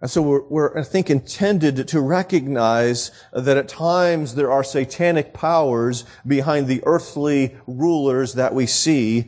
And 0.00 0.10
so 0.10 0.22
we're, 0.22 0.42
we're, 0.48 0.78
I 0.78 0.82
think, 0.82 1.10
intended 1.10 1.86
to 1.88 2.00
recognize 2.00 3.10
that 3.32 3.56
at 3.56 3.68
times 3.68 4.34
there 4.34 4.50
are 4.50 4.64
satanic 4.64 5.34
powers 5.34 6.04
behind 6.26 6.68
the 6.68 6.82
earthly 6.84 7.56
rulers 7.66 8.34
that 8.34 8.54
we 8.54 8.66
see. 8.66 9.26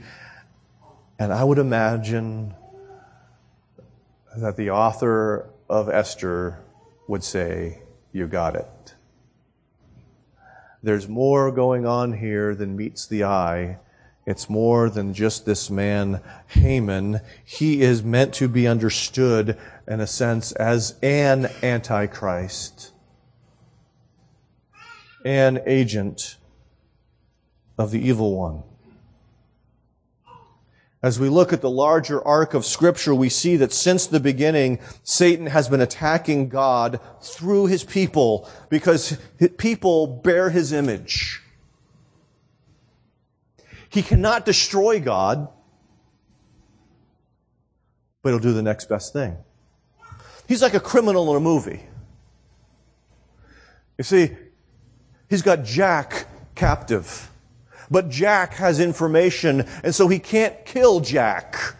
And 1.19 1.33
I 1.33 1.45
would 1.45 1.59
imagine 1.59 2.55
that 4.37 4.57
the 4.57 4.71
author 4.71 5.51
of 5.69 5.91
Esther 5.91 6.59
would 7.07 7.23
say, 7.23 7.83
You 8.13 8.27
got 8.27 8.57
it. 8.57 8.95
There's 10.83 11.07
more 11.07 11.53
going 11.53 11.87
on 11.87 12.15
here 12.15 12.55
than 12.55 12.77
meets 12.77 13.07
the 13.07 13.25
eye. 13.25 13.79
It's 14.25 14.49
more 14.49 14.89
than 14.89 15.15
just 15.15 15.47
this 15.47 15.69
man, 15.69 16.21
Haman. 16.49 17.21
He 17.45 17.83
is 17.83 18.05
meant 18.05 18.33
to 18.35 18.49
be 18.49 18.69
understood 18.69 19.59
in 19.89 20.01
a 20.01 20.07
sense, 20.07 20.53
as 20.53 20.95
an 21.03 21.51
antichrist, 21.63 22.93
an 25.25 25.61
agent 25.67 26.37
of 27.77 27.91
the 27.91 28.01
evil 28.01 28.37
one. 28.37 28.63
As 31.03 31.19
we 31.19 31.29
look 31.29 31.53
at 31.53 31.63
the 31.63 31.71
larger 31.71 32.25
arc 32.25 32.55
of 32.55 32.65
scripture, 32.65 33.13
we 33.13 33.29
see 33.29 33.57
that 33.57 33.73
since 33.73 34.07
the 34.07 34.21
beginning, 34.21 34.79
Satan 35.03 35.47
has 35.47 35.69
been 35.69 35.81
attacking 35.81 36.49
God 36.49 37.01
through 37.21 37.67
his 37.67 37.83
people 37.83 38.49
because 38.69 39.19
people 39.59 40.07
bear 40.07 40.51
his 40.51 40.73
image. 40.73 41.42
He 43.93 44.03
cannot 44.03 44.47
destroy 44.47 45.01
God, 45.01 45.49
but 48.23 48.31
he'll 48.31 48.39
do 48.39 48.55
the 48.55 48.63
next 48.63 48.89
best 48.89 49.13
thing. 49.13 49.37
He's 50.49 50.63
like 50.63 50.75
a 50.75 50.81
criminal 50.81 51.31
in 51.31 51.37
a 51.37 51.41
movie. 51.41 51.83
You 53.99 54.05
see, 54.05 54.31
he's 55.29 55.43
got 55.43 55.63
Jack 55.63 56.27
captive. 56.55 57.31
But 57.91 58.09
Jack 58.09 58.55
has 58.55 58.81
information, 58.81 59.69
and 59.85 59.95
so 59.95 60.09
he 60.09 60.19
can't 60.19 60.65
kill 60.65 61.01
Jack. 61.01 61.77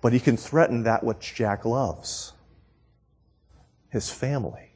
But 0.00 0.12
he 0.12 0.18
can 0.18 0.36
threaten 0.36 0.82
that 0.82 1.04
which 1.04 1.34
Jack 1.34 1.64
loves 1.64 2.32
his 3.90 4.10
family. 4.10 4.69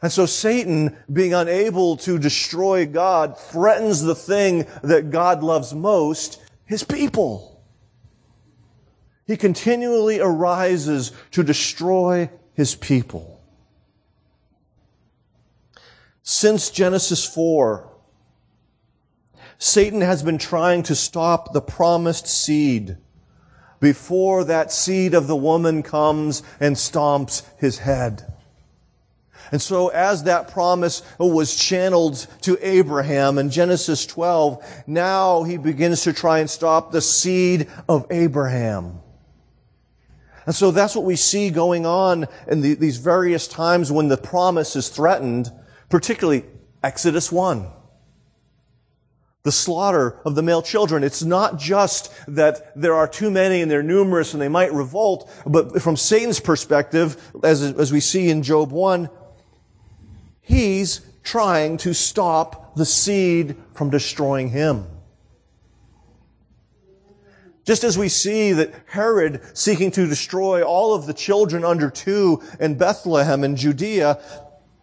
And 0.00 0.12
so 0.12 0.26
Satan, 0.26 0.96
being 1.12 1.34
unable 1.34 1.96
to 1.98 2.18
destroy 2.18 2.86
God, 2.86 3.38
threatens 3.38 4.02
the 4.02 4.14
thing 4.14 4.66
that 4.82 5.10
God 5.10 5.42
loves 5.42 5.74
most, 5.74 6.40
his 6.66 6.84
people. 6.84 7.60
He 9.26 9.36
continually 9.36 10.20
arises 10.20 11.12
to 11.32 11.42
destroy 11.42 12.30
his 12.54 12.74
people. 12.74 13.42
Since 16.22 16.70
Genesis 16.70 17.26
4, 17.26 17.90
Satan 19.58 20.00
has 20.02 20.22
been 20.22 20.38
trying 20.38 20.84
to 20.84 20.94
stop 20.94 21.52
the 21.52 21.60
promised 21.60 22.26
seed 22.26 22.98
before 23.80 24.44
that 24.44 24.70
seed 24.70 25.14
of 25.14 25.26
the 25.26 25.36
woman 25.36 25.82
comes 25.82 26.42
and 26.60 26.76
stomps 26.76 27.42
his 27.58 27.78
head. 27.78 28.27
And 29.50 29.60
so 29.60 29.88
as 29.88 30.24
that 30.24 30.50
promise 30.50 31.02
was 31.18 31.54
channeled 31.56 32.26
to 32.42 32.58
Abraham 32.60 33.38
in 33.38 33.50
Genesis 33.50 34.06
12, 34.06 34.84
now 34.86 35.42
he 35.44 35.56
begins 35.56 36.02
to 36.02 36.12
try 36.12 36.40
and 36.40 36.50
stop 36.50 36.92
the 36.92 37.00
seed 37.00 37.68
of 37.88 38.06
Abraham. 38.10 39.00
And 40.46 40.54
so 40.54 40.70
that's 40.70 40.94
what 40.94 41.04
we 41.04 41.16
see 41.16 41.50
going 41.50 41.84
on 41.84 42.26
in 42.46 42.62
the, 42.62 42.74
these 42.74 42.96
various 42.96 43.46
times 43.46 43.92
when 43.92 44.08
the 44.08 44.16
promise 44.16 44.76
is 44.76 44.88
threatened, 44.88 45.50
particularly 45.90 46.44
Exodus 46.82 47.30
1 47.30 47.70
the 49.48 49.52
slaughter 49.52 50.20
of 50.26 50.34
the 50.34 50.42
male 50.42 50.60
children. 50.60 51.02
It's 51.02 51.22
not 51.22 51.58
just 51.58 52.12
that 52.28 52.70
there 52.76 52.94
are 52.94 53.08
too 53.08 53.30
many 53.30 53.62
and 53.62 53.70
they're 53.70 53.82
numerous 53.82 54.34
and 54.34 54.42
they 54.42 54.48
might 54.48 54.74
revolt, 54.74 55.30
but 55.46 55.80
from 55.80 55.96
Satan's 55.96 56.38
perspective, 56.38 57.32
as, 57.42 57.62
as 57.62 57.90
we 57.90 58.00
see 58.00 58.28
in 58.28 58.42
Job 58.42 58.72
1, 58.72 59.08
he's 60.48 61.02
trying 61.22 61.76
to 61.76 61.92
stop 61.92 62.74
the 62.74 62.86
seed 62.86 63.54
from 63.74 63.90
destroying 63.90 64.48
him. 64.48 64.86
Just 67.64 67.84
as 67.84 67.98
we 67.98 68.08
see 68.08 68.54
that 68.54 68.72
Herod 68.86 69.42
seeking 69.52 69.90
to 69.90 70.06
destroy 70.06 70.62
all 70.62 70.94
of 70.94 71.04
the 71.04 71.12
children 71.12 71.66
under 71.66 71.90
two 71.90 72.42
in 72.58 72.76
Bethlehem 72.76 73.44
and 73.44 73.58
Judea, 73.58 74.18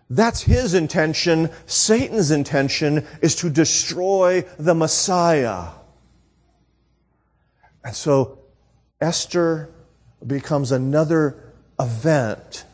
that's 0.08 0.44
his 0.44 0.76
intention. 0.76 1.50
Satan's 1.66 2.30
intention 2.30 3.08
is 3.24 3.36
to 3.38 3.50
destroy 3.50 4.46
the 4.60 4.76
Messiah. 4.76 5.70
And 7.84 7.96
so 7.96 8.38
Esther 9.02 9.72
becomes 10.26 10.72
another 10.72 11.54
event 11.80 12.66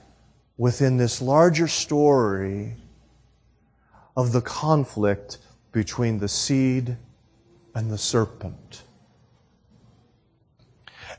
within 0.57 0.98
this 0.98 1.21
larger 1.21 1.69
story 1.69 2.75
of 4.15 4.31
the 4.31 4.41
conflict 4.41 5.37
between 5.71 6.19
the 6.19 6.27
seed 6.27 6.97
and 7.73 7.89
the 7.89 7.97
serpent. 7.97 8.83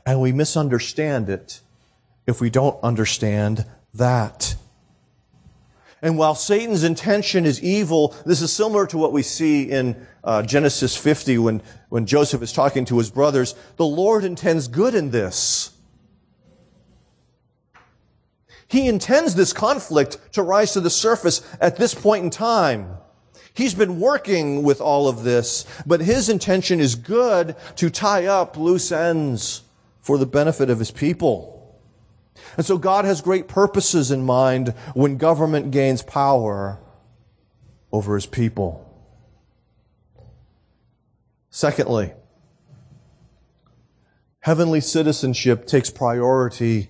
And 0.05 0.21
we 0.21 0.31
misunderstand 0.31 1.29
it 1.29 1.61
if 2.27 2.41
we 2.41 2.49
don't 2.49 2.81
understand 2.83 3.65
that. 3.93 4.55
And 6.01 6.17
while 6.17 6.35
Satan's 6.35 6.83
intention 6.83 7.45
is 7.45 7.63
evil, 7.63 8.13
this 8.25 8.41
is 8.41 8.51
similar 8.51 8.85
to 8.87 8.97
what 8.97 9.13
we 9.13 9.23
see 9.23 9.63
in 9.63 10.05
uh, 10.23 10.43
Genesis 10.43 10.97
50 10.97 11.37
when, 11.37 11.61
when 11.87 12.05
Joseph 12.05 12.41
is 12.41 12.51
talking 12.51 12.83
to 12.85 12.97
his 12.97 13.09
brothers. 13.09 13.55
The 13.77 13.85
Lord 13.85 14.25
intends 14.25 14.67
good 14.67 14.95
in 14.95 15.11
this. 15.11 15.72
He 18.73 18.87
intends 18.87 19.35
this 19.35 19.53
conflict 19.53 20.17
to 20.31 20.41
rise 20.41 20.73
to 20.73 20.81
the 20.81 20.89
surface 20.89 21.47
at 21.61 21.77
this 21.77 21.93
point 21.93 22.23
in 22.23 22.31
time. 22.31 22.97
He's 23.53 23.75
been 23.75 23.99
working 23.99 24.63
with 24.63 24.81
all 24.81 25.07
of 25.07 25.23
this, 25.23 25.67
but 25.85 26.01
his 26.01 26.27
intention 26.27 26.79
is 26.79 26.95
good 26.95 27.55
to 27.75 27.91
tie 27.91 28.25
up 28.25 28.57
loose 28.57 28.91
ends 28.91 29.61
for 30.01 30.17
the 30.17 30.25
benefit 30.25 30.71
of 30.71 30.79
his 30.79 30.89
people. 30.89 31.79
And 32.57 32.65
so 32.65 32.79
God 32.79 33.05
has 33.05 33.21
great 33.21 33.47
purposes 33.47 34.09
in 34.09 34.23
mind 34.23 34.69
when 34.95 35.17
government 35.17 35.69
gains 35.69 36.01
power 36.01 36.79
over 37.91 38.15
his 38.15 38.25
people. 38.25 38.91
Secondly, 41.51 42.11
heavenly 44.39 44.81
citizenship 44.81 45.67
takes 45.67 45.91
priority 45.91 46.89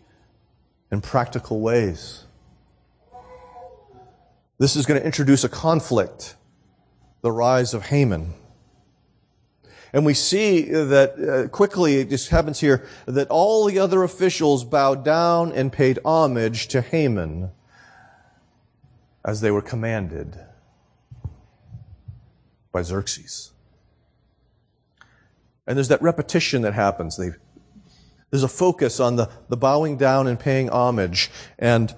in 0.94 1.02
practical 1.02 1.60
ways. 1.60 2.24
This 4.60 4.76
is 4.76 4.86
going 4.86 5.00
to 5.00 5.06
introduce 5.06 5.44
a 5.44 5.50
conflict, 5.50 6.36
the 7.22 7.32
rise 7.32 7.74
of 7.74 7.88
Haman. 7.88 8.36
And 9.92 10.06
we 10.06 10.14
see 10.14 10.62
that 10.62 11.20
uh, 11.20 11.48
quickly, 11.50 11.96
it 11.96 12.10
just 12.10 12.30
happens 12.30 12.60
here, 12.60 12.86
that 13.08 13.28
all 13.30 13.66
the 13.66 13.80
other 13.80 14.04
officials 14.04 14.64
bowed 14.64 15.04
down 15.04 15.52
and 15.52 15.74
paid 15.74 15.98
homage 16.06 16.68
to 16.68 16.82
Haman 16.82 17.50
as 19.26 19.42
they 19.42 19.50
were 19.50 19.64
commanded 19.64 20.38
by 22.72 22.84
Xerxes. 22.84 23.52
And 25.66 25.76
there's 25.76 25.88
that 25.88 26.04
repetition 26.04 26.62
that 26.62 26.74
happens. 26.74 27.18
They, 27.18 27.32
there's 28.34 28.42
a 28.42 28.48
focus 28.48 29.00
on 29.00 29.16
the, 29.16 29.30
the 29.48 29.56
bowing 29.56 29.96
down 29.96 30.26
and 30.26 30.40
paying 30.40 30.68
homage. 30.68 31.30
And 31.60 31.94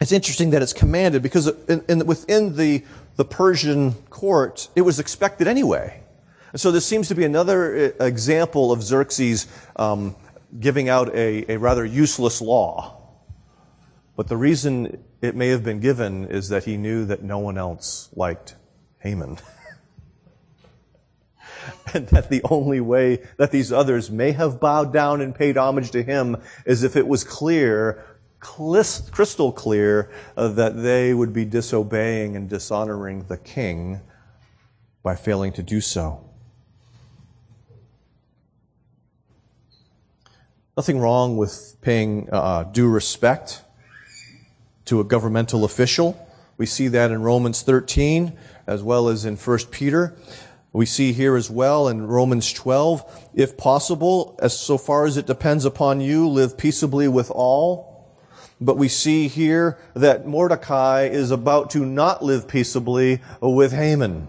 it's 0.00 0.10
interesting 0.10 0.50
that 0.50 0.62
it's 0.62 0.72
commanded 0.72 1.22
because 1.22 1.46
in, 1.68 1.84
in, 1.88 2.06
within 2.06 2.56
the, 2.56 2.82
the 3.14 3.24
Persian 3.24 3.92
court, 4.10 4.68
it 4.74 4.80
was 4.80 4.98
expected 4.98 5.46
anyway. 5.46 6.02
And 6.50 6.60
so 6.60 6.72
this 6.72 6.84
seems 6.84 7.06
to 7.06 7.14
be 7.14 7.24
another 7.24 7.94
uh, 8.00 8.04
example 8.04 8.72
of 8.72 8.82
Xerxes 8.82 9.46
um, 9.76 10.16
giving 10.58 10.88
out 10.88 11.14
a, 11.14 11.52
a 11.52 11.56
rather 11.56 11.84
useless 11.84 12.40
law. 12.40 13.00
But 14.16 14.26
the 14.26 14.36
reason 14.36 15.04
it 15.22 15.36
may 15.36 15.50
have 15.50 15.62
been 15.62 15.78
given 15.78 16.24
is 16.24 16.48
that 16.48 16.64
he 16.64 16.76
knew 16.76 17.04
that 17.04 17.22
no 17.22 17.38
one 17.38 17.58
else 17.58 18.08
liked 18.16 18.56
Haman. 18.98 19.38
and 21.94 22.08
that 22.08 22.30
the 22.30 22.42
only 22.44 22.80
way 22.80 23.22
that 23.36 23.50
these 23.50 23.72
others 23.72 24.10
may 24.10 24.32
have 24.32 24.60
bowed 24.60 24.92
down 24.92 25.20
and 25.20 25.34
paid 25.34 25.56
homage 25.56 25.90
to 25.92 26.02
him 26.02 26.36
is 26.64 26.82
if 26.82 26.96
it 26.96 27.06
was 27.06 27.24
clear, 27.24 28.04
crystal 28.40 29.52
clear, 29.52 30.10
uh, 30.36 30.48
that 30.48 30.82
they 30.82 31.14
would 31.14 31.32
be 31.32 31.44
disobeying 31.44 32.36
and 32.36 32.48
dishonoring 32.48 33.24
the 33.24 33.36
king 33.36 34.00
by 35.02 35.14
failing 35.14 35.52
to 35.52 35.62
do 35.62 35.80
so. 35.80 36.24
Nothing 40.76 40.98
wrong 40.98 41.36
with 41.36 41.76
paying 41.82 42.28
uh, 42.32 42.64
due 42.64 42.88
respect 42.88 43.62
to 44.86 45.00
a 45.00 45.04
governmental 45.04 45.64
official. 45.64 46.20
We 46.56 46.66
see 46.66 46.88
that 46.88 47.10
in 47.10 47.22
Romans 47.22 47.62
13 47.62 48.36
as 48.66 48.82
well 48.82 49.08
as 49.08 49.24
in 49.24 49.36
1 49.36 49.58
Peter. 49.70 50.16
We 50.74 50.86
see 50.86 51.12
here 51.12 51.36
as 51.36 51.48
well 51.48 51.86
in 51.86 52.04
Romans 52.04 52.52
12, 52.52 53.30
if 53.32 53.56
possible, 53.56 54.36
as 54.42 54.58
so 54.58 54.76
far 54.76 55.06
as 55.06 55.16
it 55.16 55.24
depends 55.24 55.64
upon 55.64 56.00
you, 56.00 56.28
live 56.28 56.58
peaceably 56.58 57.06
with 57.06 57.30
all. 57.30 58.12
But 58.60 58.76
we 58.76 58.88
see 58.88 59.28
here 59.28 59.78
that 59.94 60.26
Mordecai 60.26 61.02
is 61.04 61.30
about 61.30 61.70
to 61.70 61.86
not 61.86 62.24
live 62.24 62.48
peaceably 62.48 63.22
with 63.40 63.72
Haman. 63.72 64.26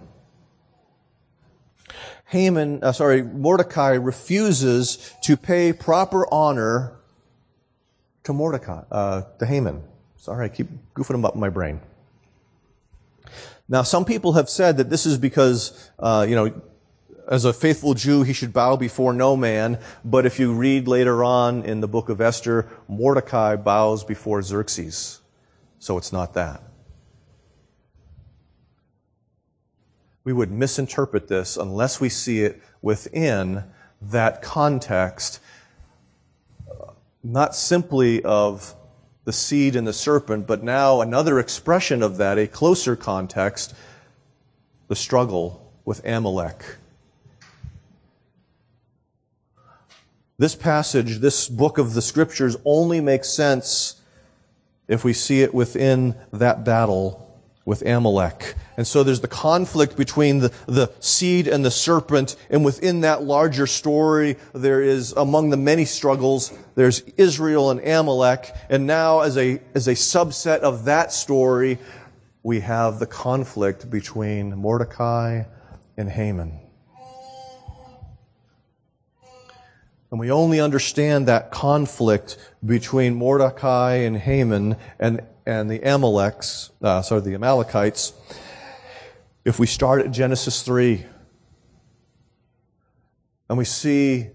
Haman, 2.26 2.84
uh, 2.84 2.92
sorry, 2.92 3.24
Mordecai 3.24 3.94
refuses 3.94 5.16
to 5.24 5.36
pay 5.36 5.74
proper 5.74 6.32
honor 6.32 6.96
to 8.24 8.34
Mordecai, 8.34 8.84
uh, 8.92 9.24
to 9.40 9.48
Haman. 9.48 9.82
Sorry, 10.18 10.46
I 10.46 10.50
keep 10.50 10.68
goofing 10.94 11.08
them 11.08 11.26
up 11.26 11.34
in 11.34 11.40
my 11.40 11.50
brain. 11.50 11.82
Now, 13.68 13.82
some 13.82 14.06
people 14.06 14.34
have 14.34 14.50
said 14.50 14.78
that 14.78 14.90
this 14.90 15.06
is 15.06 15.18
because, 15.18 15.90
uh, 15.98 16.26
you 16.28 16.36
know, 16.36 16.62
as 17.28 17.46
a 17.46 17.54
faithful 17.54 17.96
Jew, 17.96 18.22
he 18.22 18.34
should 18.34 18.54
bow 18.54 18.76
before 18.76 19.12
no 19.12 19.36
man. 19.36 19.80
But 20.04 20.26
if 20.26 20.40
you 20.40 20.54
read 20.54 20.88
later 20.88 21.24
on 21.24 21.64
in 21.64 21.82
the 21.82 21.88
book 21.88 22.10
of 22.10 22.22
Esther, 22.22 22.70
Mordecai 22.88 23.56
bows 23.56 24.04
before 24.04 24.44
Xerxes. 24.44 25.22
So 25.80 25.98
it's 25.98 26.14
not 26.14 26.36
that. 26.36 26.62
we 30.26 30.34
would 30.34 30.52
misinterpret 30.52 31.30
this 31.30 31.56
unless 31.56 32.02
we 32.02 32.10
see 32.10 32.42
it 32.42 32.62
within 32.82 33.64
that 34.02 34.42
context, 34.42 35.40
not 37.24 37.56
simply 37.56 38.22
of 38.24 38.76
the 39.26 39.34
seed 39.34 39.76
and 39.76 39.86
the 39.86 39.94
serpent, 39.94 40.48
but 40.48 40.64
now 40.64 41.02
another 41.02 41.40
expression 41.40 42.02
of 42.02 42.18
that, 42.18 42.38
a 42.38 42.48
closer 42.48 42.96
context, 42.96 43.74
the 44.88 44.96
struggle 44.96 45.72
with 45.84 46.06
Amalek. 46.06 46.64
This 50.38 50.56
passage, 50.56 51.20
this 51.20 51.48
book 51.48 51.78
of 51.78 51.94
the 51.94 52.02
scriptures 52.02 52.56
only 52.66 53.02
makes 53.02 53.30
sense 53.30 54.02
if 54.88 55.04
we 55.04 55.14
see 55.14 55.42
it 55.42 55.54
within 55.54 56.16
that 56.32 56.64
battle 56.64 57.25
with 57.66 57.82
Amalek. 57.82 58.54
And 58.78 58.86
so 58.86 59.04
there's 59.04 59.22
the 59.22 59.28
conflict 59.28 59.98
between 59.98 60.40
the, 60.40 60.54
the 60.68 60.92
seed 61.00 61.48
and 61.48 61.66
the 61.66 61.72
serpent. 61.72 62.36
And 62.50 62.64
within 62.64 63.02
that 63.02 63.24
larger 63.24 63.66
story, 63.66 64.38
there 64.54 64.82
is 64.82 65.14
among 65.14 65.50
the 65.50 65.58
many 65.58 65.86
struggles, 65.86 66.54
there's 66.76 67.02
Israel 67.18 67.72
and 67.72 67.80
Amalek. 67.80 68.56
And 68.70 68.86
now 68.86 69.22
as 69.22 69.36
a, 69.38 69.60
as 69.74 69.88
a 69.88 69.94
subset 69.94 70.60
of 70.60 70.86
that 70.86 71.12
story, 71.12 71.80
we 72.44 72.60
have 72.60 73.00
the 73.00 73.08
conflict 73.08 73.90
between 73.90 74.56
Mordecai 74.56 75.46
and 75.98 76.10
Haman. 76.10 76.60
And 80.12 80.20
we 80.20 80.30
only 80.30 80.60
understand 80.60 81.28
that 81.28 81.52
conflict 81.52 82.38
between 82.64 83.16
Mordecai 83.16 83.96
and 83.96 84.16
Haman 84.16 84.78
and 85.00 85.22
and 85.46 85.70
the 85.70 85.80
Amaleks, 85.80 86.72
uh, 86.82 87.02
sorry, 87.02 87.22
the 87.22 87.36
Amalekites, 87.36 88.14
if 89.44 89.60
we 89.60 89.68
start 89.68 90.02
at 90.02 90.12
Genesis 90.12 90.64
3 90.64 91.06
and 93.48 93.58
we 93.58 93.66
see 93.66 94.28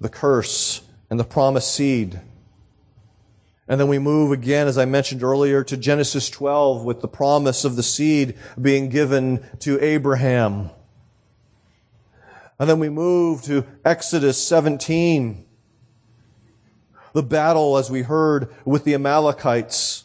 the 0.00 0.08
curse 0.08 0.82
and 1.08 1.20
the 1.20 1.24
promised 1.24 1.72
seed. 1.72 2.20
And 3.68 3.78
then 3.78 3.86
we 3.86 3.98
move 3.98 4.32
again, 4.32 4.66
as 4.66 4.76
I 4.76 4.86
mentioned 4.86 5.22
earlier, 5.22 5.62
to 5.64 5.76
Genesis 5.76 6.28
12 6.30 6.84
with 6.84 7.00
the 7.00 7.08
promise 7.08 7.64
of 7.64 7.76
the 7.76 7.82
seed 7.82 8.34
being 8.60 8.88
given 8.88 9.44
to 9.60 9.80
Abraham. 9.80 10.70
And 12.58 12.68
then 12.68 12.80
we 12.80 12.88
move 12.88 13.42
to 13.42 13.64
Exodus 13.84 14.44
17. 14.44 15.44
The 17.12 17.22
battle, 17.22 17.76
as 17.76 17.88
we 17.88 18.02
heard, 18.02 18.52
with 18.64 18.84
the 18.84 18.94
Amalekites 18.94 20.04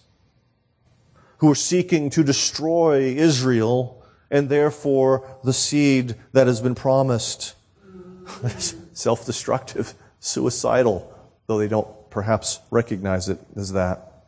who 1.44 1.52
are 1.52 1.56
seeking 1.56 2.10
to 2.10 2.24
destroy 2.24 3.02
Israel 3.02 4.02
and 4.32 4.48
therefore 4.48 5.38
the 5.44 5.52
seed 5.52 6.16
that 6.32 6.48
has 6.48 6.62
been 6.62 6.74
promised. 6.74 7.54
Self-destructive, 8.94 9.94
suicidal, 10.22 11.14
though 11.48 11.58
they 11.58 11.68
don't 11.68 12.10
perhaps 12.10 12.62
recognize 12.72 13.28
it 13.28 13.40
as 13.58 13.74
that. 13.74 14.24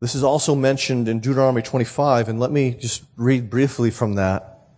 This 0.00 0.14
is 0.14 0.22
also 0.22 0.54
mentioned 0.54 1.08
in 1.08 1.18
Deuteronomy 1.18 1.62
25, 1.62 2.28
and 2.28 2.38
let 2.38 2.52
me 2.52 2.74
just 2.74 3.02
read 3.16 3.50
briefly 3.50 3.90
from 3.90 4.14
that. 4.14 4.68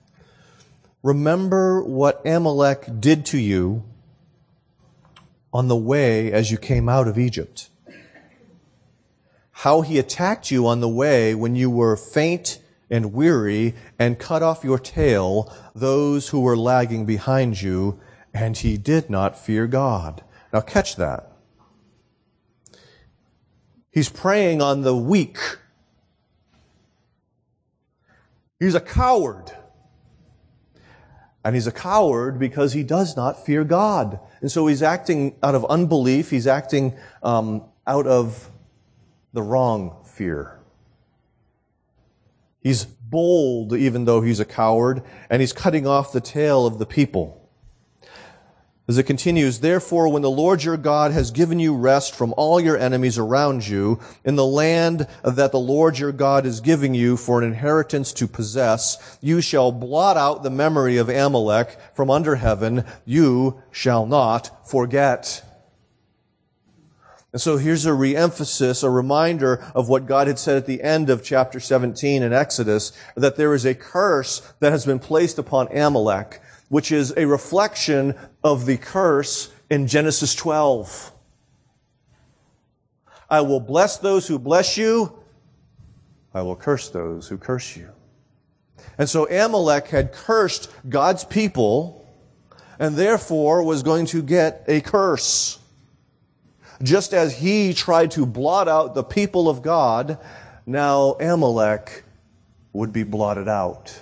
Remember 1.02 1.82
what 1.82 2.26
Amalek 2.26 2.98
did 2.98 3.26
to 3.26 3.38
you 3.38 3.84
on 5.52 5.68
the 5.68 5.76
way 5.76 6.32
as 6.32 6.50
you 6.50 6.56
came 6.56 6.88
out 6.88 7.06
of 7.06 7.18
Egypt. 7.18 7.68
How 9.62 9.81
he 9.81 9.99
attacked 9.99 10.53
you 10.53 10.68
on 10.68 10.79
the 10.79 10.88
way 10.88 11.35
when 11.35 11.57
you 11.57 11.68
were 11.68 11.97
faint 11.97 12.61
and 12.88 13.12
weary 13.12 13.75
and 13.99 14.16
cut 14.16 14.40
off 14.40 14.62
your 14.62 14.79
tail 14.79 15.53
those 15.75 16.29
who 16.29 16.42
were 16.42 16.57
lagging 16.57 17.07
behind 17.07 17.61
you, 17.61 17.99
and 18.33 18.57
he 18.57 18.77
did 18.77 19.11
not 19.11 19.37
fear 19.37 19.66
God. 19.66 20.23
Now 20.53 20.61
catch 20.61 20.94
that. 20.94 21.33
He's 23.90 24.09
preying 24.09 24.62
on 24.62 24.83
the 24.83 24.94
weak. 24.94 25.38
He's 28.61 28.77
a 28.77 28.81
coward. 28.81 29.51
And 31.44 31.57
he's 31.57 31.66
a 31.66 31.73
coward 31.73 32.38
because 32.38 32.75
he 32.75 32.85
does 32.85 33.16
not 33.16 33.44
fear 33.44 33.64
God. 33.64 34.21
And 34.40 34.53
so 34.53 34.68
he's 34.68 34.85
acting 34.85 35.35
out 35.42 35.57
of 35.57 35.64
unbelief. 35.64 36.31
He's 36.31 36.47
acting 36.47 36.97
um, 37.25 37.64
out 37.88 38.07
of 38.07 38.53
the 39.38 39.42
wrong 39.42 39.94
fear. 40.05 40.59
He's 42.61 42.85
bold 42.85 43.72
even 43.72 44.05
though 44.05 44.20
he's 44.20 44.40
a 44.40 44.44
coward, 44.44 45.01
and 45.31 45.40
he's 45.40 45.53
cutting 45.53 45.87
off 45.87 46.11
the 46.11 46.20
tail 46.20 46.66
of 46.66 46.81
the 46.81 46.87
people. 46.87 47.48
As 48.88 48.98
it 48.98 49.05
continues, 49.05 49.61
therefore, 49.61 50.09
when 50.09 50.22
the 50.22 50.31
Lord 50.31 50.64
your 50.64 50.77
God 50.77 51.12
has 51.12 51.31
given 51.31 51.61
you 51.61 51.77
rest 51.77 52.16
from 52.16 52.35
all 52.37 52.59
your 52.59 52.77
enemies 52.77 53.16
around 53.16 53.68
you 53.68 54.01
in 54.24 54.35
the 54.35 54.44
land 54.44 55.07
that 55.22 55.53
the 55.53 55.61
Lord 55.61 55.96
your 55.96 56.11
God 56.11 56.44
is 56.44 56.59
giving 56.59 56.94
you 56.94 57.16
for 57.16 57.40
an 57.40 57.46
inheritance 57.46 58.12
to 58.14 58.27
possess, 58.27 59.18
you 59.20 59.40
shall 59.40 59.70
blot 59.70 60.16
out 60.16 60.42
the 60.42 60.51
memory 60.51 60.96
of 60.96 61.09
Amalek 61.09 61.79
from 61.94 62.11
under 62.11 62.35
heaven. 62.35 62.85
You 63.05 63.62
shall 63.70 64.05
not 64.05 64.68
forget. 64.68 65.47
And 67.38 67.42
so 67.44 67.57
here's 67.57 67.87
a 67.87 67.90
reemphasis, 67.90 68.83
a 68.83 68.90
reminder 68.90 69.64
of 69.72 69.88
what 69.88 70.07
God 70.07 70.27
had 70.27 70.40
said 70.40 70.57
at 70.57 70.66
the 70.66 70.83
end 70.83 71.09
of 71.09 71.22
chapter 71.22 71.61
17 71.61 72.24
in 72.24 72.33
Exodus, 72.33 72.90
that 73.14 73.37
there 73.37 73.55
is 73.55 73.64
a 73.64 73.77
curse 73.77 74.40
that 74.59 74.72
has 74.72 74.85
been 74.85 74.98
placed 74.98 75.38
upon 75.38 75.68
Amalek 75.68 76.40
which 76.68 76.90
is 76.90 77.14
a 77.16 77.27
reflection 77.27 78.16
of 78.42 78.66
the 78.66 78.77
curse 78.77 79.53
in 79.70 79.87
Genesis 79.87 80.35
12. 80.35 81.12
I 83.31 83.42
will 83.42 83.61
bless 83.61 83.98
those 83.98 84.27
who 84.27 84.40
bless 84.40 84.77
you. 84.77 85.16
I 86.35 86.42
will 86.42 86.57
curse 86.57 86.88
those 86.88 87.29
who 87.29 87.38
curse 87.38 87.77
you. 87.77 87.88
And 88.98 89.09
so 89.09 89.29
Amalek 89.29 89.87
had 89.87 90.12
cursed 90.12 90.72
God's 90.88 91.22
people 91.22 92.05
and 92.81 92.96
therefore 92.96 93.62
was 93.62 93.85
going 93.85 94.07
to 94.07 94.22
get 94.22 94.64
a 94.66 94.81
curse. 94.81 95.61
Just 96.83 97.12
as 97.12 97.37
he 97.38 97.75
tried 97.75 98.12
to 98.12 98.25
blot 98.25 98.69
out 98.69 98.95
the 98.95 99.03
people 99.03 99.49
of 99.49 99.62
God, 99.62 100.19
now 100.67 101.12
Amalek 101.21 102.05
would 102.73 102.93
be 102.93 103.03
blotted 103.03 103.49
out. 103.49 103.99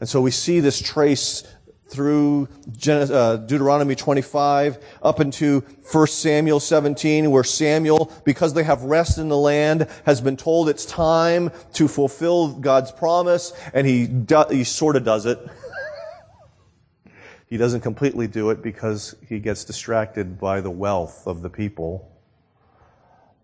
And 0.00 0.08
so 0.08 0.20
we 0.20 0.30
see 0.30 0.60
this 0.60 0.80
trace 0.80 1.44
through 1.92 2.48
uh, 2.88 3.36
Deuteronomy 3.36 3.94
25 3.94 4.78
up 5.02 5.20
into 5.20 5.60
1 5.90 6.06
Samuel 6.06 6.58
17 6.58 7.30
where 7.30 7.44
Samuel, 7.44 8.10
because 8.24 8.54
they 8.54 8.62
have 8.62 8.82
rest 8.82 9.18
in 9.18 9.28
the 9.28 9.36
land, 9.36 9.86
has 10.06 10.20
been 10.20 10.36
told 10.36 10.68
it's 10.68 10.86
time 10.86 11.50
to 11.74 11.88
fulfill 11.88 12.54
God's 12.54 12.90
promise 12.90 13.52
and 13.74 13.86
he, 13.86 14.06
do, 14.06 14.44
he 14.50 14.64
sort 14.64 14.96
of 14.96 15.04
does 15.04 15.26
it. 15.26 15.38
he 17.52 17.58
doesn't 17.58 17.82
completely 17.82 18.26
do 18.26 18.48
it 18.48 18.62
because 18.62 19.14
he 19.28 19.38
gets 19.38 19.62
distracted 19.62 20.40
by 20.40 20.62
the 20.62 20.70
wealth 20.70 21.26
of 21.26 21.42
the 21.42 21.50
people. 21.50 22.10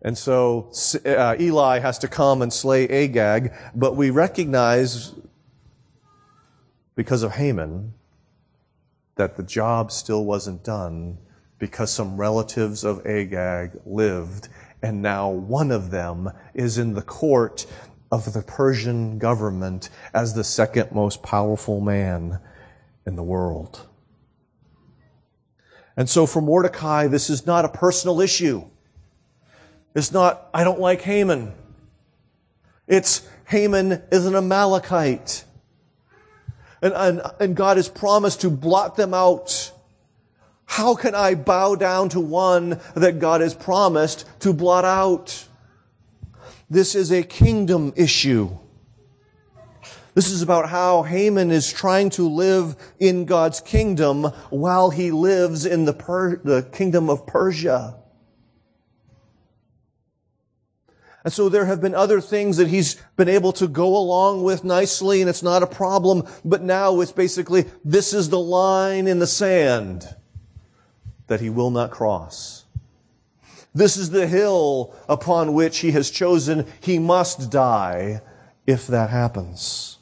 And 0.01 0.17
so 0.17 0.73
uh, 1.05 1.37
Eli 1.39 1.81
has 1.81 1.99
to 1.99 2.09
come 2.09 2.41
and 2.41 2.51
slay 2.51 2.89
Agag, 2.89 3.53
but 3.75 3.97
we 3.97 4.09
recognize 4.09 5.13
because 6.95 7.23
of 7.23 7.33
Haman 7.33 7.93
that 9.17 9.37
the 9.37 9.43
job 9.43 9.93
still 9.93 10.25
wasn't 10.25 10.65
done 10.65 11.19
because 11.59 11.93
some 11.93 12.17
relatives 12.17 12.85
of 12.85 13.07
Agag 13.07 13.79
lived, 13.85 14.49
and 14.81 15.03
now 15.03 15.29
one 15.29 15.71
of 15.71 15.91
them 15.91 16.31
is 16.55 16.79
in 16.79 16.95
the 16.95 17.03
court 17.03 17.67
of 18.11 18.33
the 18.33 18.41
Persian 18.41 19.19
government 19.19 19.91
as 20.15 20.33
the 20.33 20.45
second 20.45 20.93
most 20.93 21.23
powerful 21.23 21.83
man 21.83 22.41
in 23.05 23.15
the 23.15 23.23
world. 23.23 23.85
And 25.99 26.09
so 26.09 26.27
for 26.27 26.41
Mordecai, 26.41 27.09
this 27.09 27.29
is 27.29 27.45
not 27.45 27.65
a 27.65 27.69
personal 27.69 28.21
issue. 28.21 28.63
It's 29.97 30.13
not, 30.13 30.49
I 30.55 30.63
don't 30.63 30.79
like 30.79 31.03
Haman. 31.03 31.53
It's 32.87 33.27
Haman 33.47 34.05
is 34.13 34.25
an 34.25 34.37
Amalekite. 34.37 35.43
And, 36.81 36.95
and, 36.95 37.23
and 37.41 37.57
God 37.57 37.79
has 37.79 37.89
promised 37.89 38.43
to 38.43 38.49
blot 38.49 38.95
them 38.95 39.13
out. 39.13 39.73
How 40.67 40.95
can 40.95 41.17
I 41.17 41.35
bow 41.35 41.75
down 41.75 42.11
to 42.11 42.21
one 42.21 42.81
that 42.95 43.19
God 43.19 43.41
has 43.41 43.53
promised 43.53 44.25
to 44.39 44.53
blot 44.53 44.85
out? 44.85 45.49
This 46.71 46.95
is 46.95 47.11
a 47.11 47.25
kingdom 47.25 47.93
issue. 47.97 48.57
This 50.19 50.33
is 50.33 50.43
about 50.43 50.69
how 50.69 51.05
Haman 51.05 51.53
is 51.53 51.73
trying 51.73 52.11
to 52.11 52.29
live 52.29 52.75
in 52.99 53.25
God's 53.25 53.61
kingdom 53.61 54.25
while 54.51 54.91
he 54.91 55.13
lives 55.13 55.65
in 55.65 55.85
the, 55.85 55.93
per- 55.93 56.39
the 56.39 56.63
kingdom 56.73 57.09
of 57.09 57.25
Persia. 57.25 57.95
And 61.23 61.33
so 61.33 61.49
there 61.49 61.67
have 61.67 61.81
been 61.81 61.95
other 61.95 62.21
things 62.21 62.57
that 62.57 62.67
he's 62.67 62.97
been 63.15 63.29
able 63.29 63.53
to 63.53 63.69
go 63.69 63.97
along 63.97 64.43
with 64.43 64.65
nicely 64.65 65.21
and 65.21 65.31
it's 65.31 65.45
not 65.45 65.63
a 65.63 65.69
problem. 65.69 66.27
But 66.45 66.63
now 66.63 67.01
it's 67.01 67.13
basically, 67.13 67.67
this 67.85 68.13
is 68.13 68.29
the 68.29 68.41
line 68.41 69.07
in 69.07 69.21
the 69.21 69.27
sand 69.29 70.17
that 71.29 71.41
he 71.41 71.49
will 71.49 71.71
not 71.71 71.93
cross. 71.93 72.65
This 73.73 73.97
is 73.97 74.11
the 74.11 74.27
hill 74.27 74.97
upon 75.09 75.55
which 75.55 75.79
he 75.79 75.93
has 75.93 76.11
chosen 76.11 76.67
he 76.81 76.99
must 76.99 77.53
die 77.53 78.21
if 78.67 78.89
that 78.89 79.11
happens. 79.11 79.95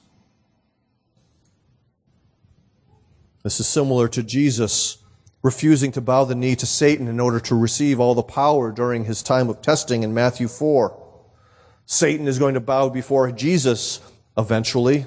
This 3.47 3.61
is 3.61 3.69
similar 3.69 4.09
to 4.09 4.25
Jesus 4.25 4.99
refusing 5.41 5.93
to 5.93 6.01
bow 6.01 6.25
the 6.25 6.35
knee 6.35 6.57
to 6.57 6.67
Satan 6.67 7.07
in 7.07 7.21
order 7.21 7.39
to 7.39 7.55
receive 7.55 8.01
all 8.01 8.17
the 8.17 8.25
power 8.25 8.73
during 8.73 9.05
his 9.05 9.23
time 9.23 9.49
of 9.49 9.63
testing 9.63 10.03
in 10.03 10.13
Matthew 10.13 10.49
4. 10.49 11.01
Satan 11.85 12.27
is 12.27 12.41
going 12.41 12.55
to 12.55 12.61
bow 12.61 12.89
before 12.89 13.31
Jesus 13.31 14.01
eventually. 14.37 15.07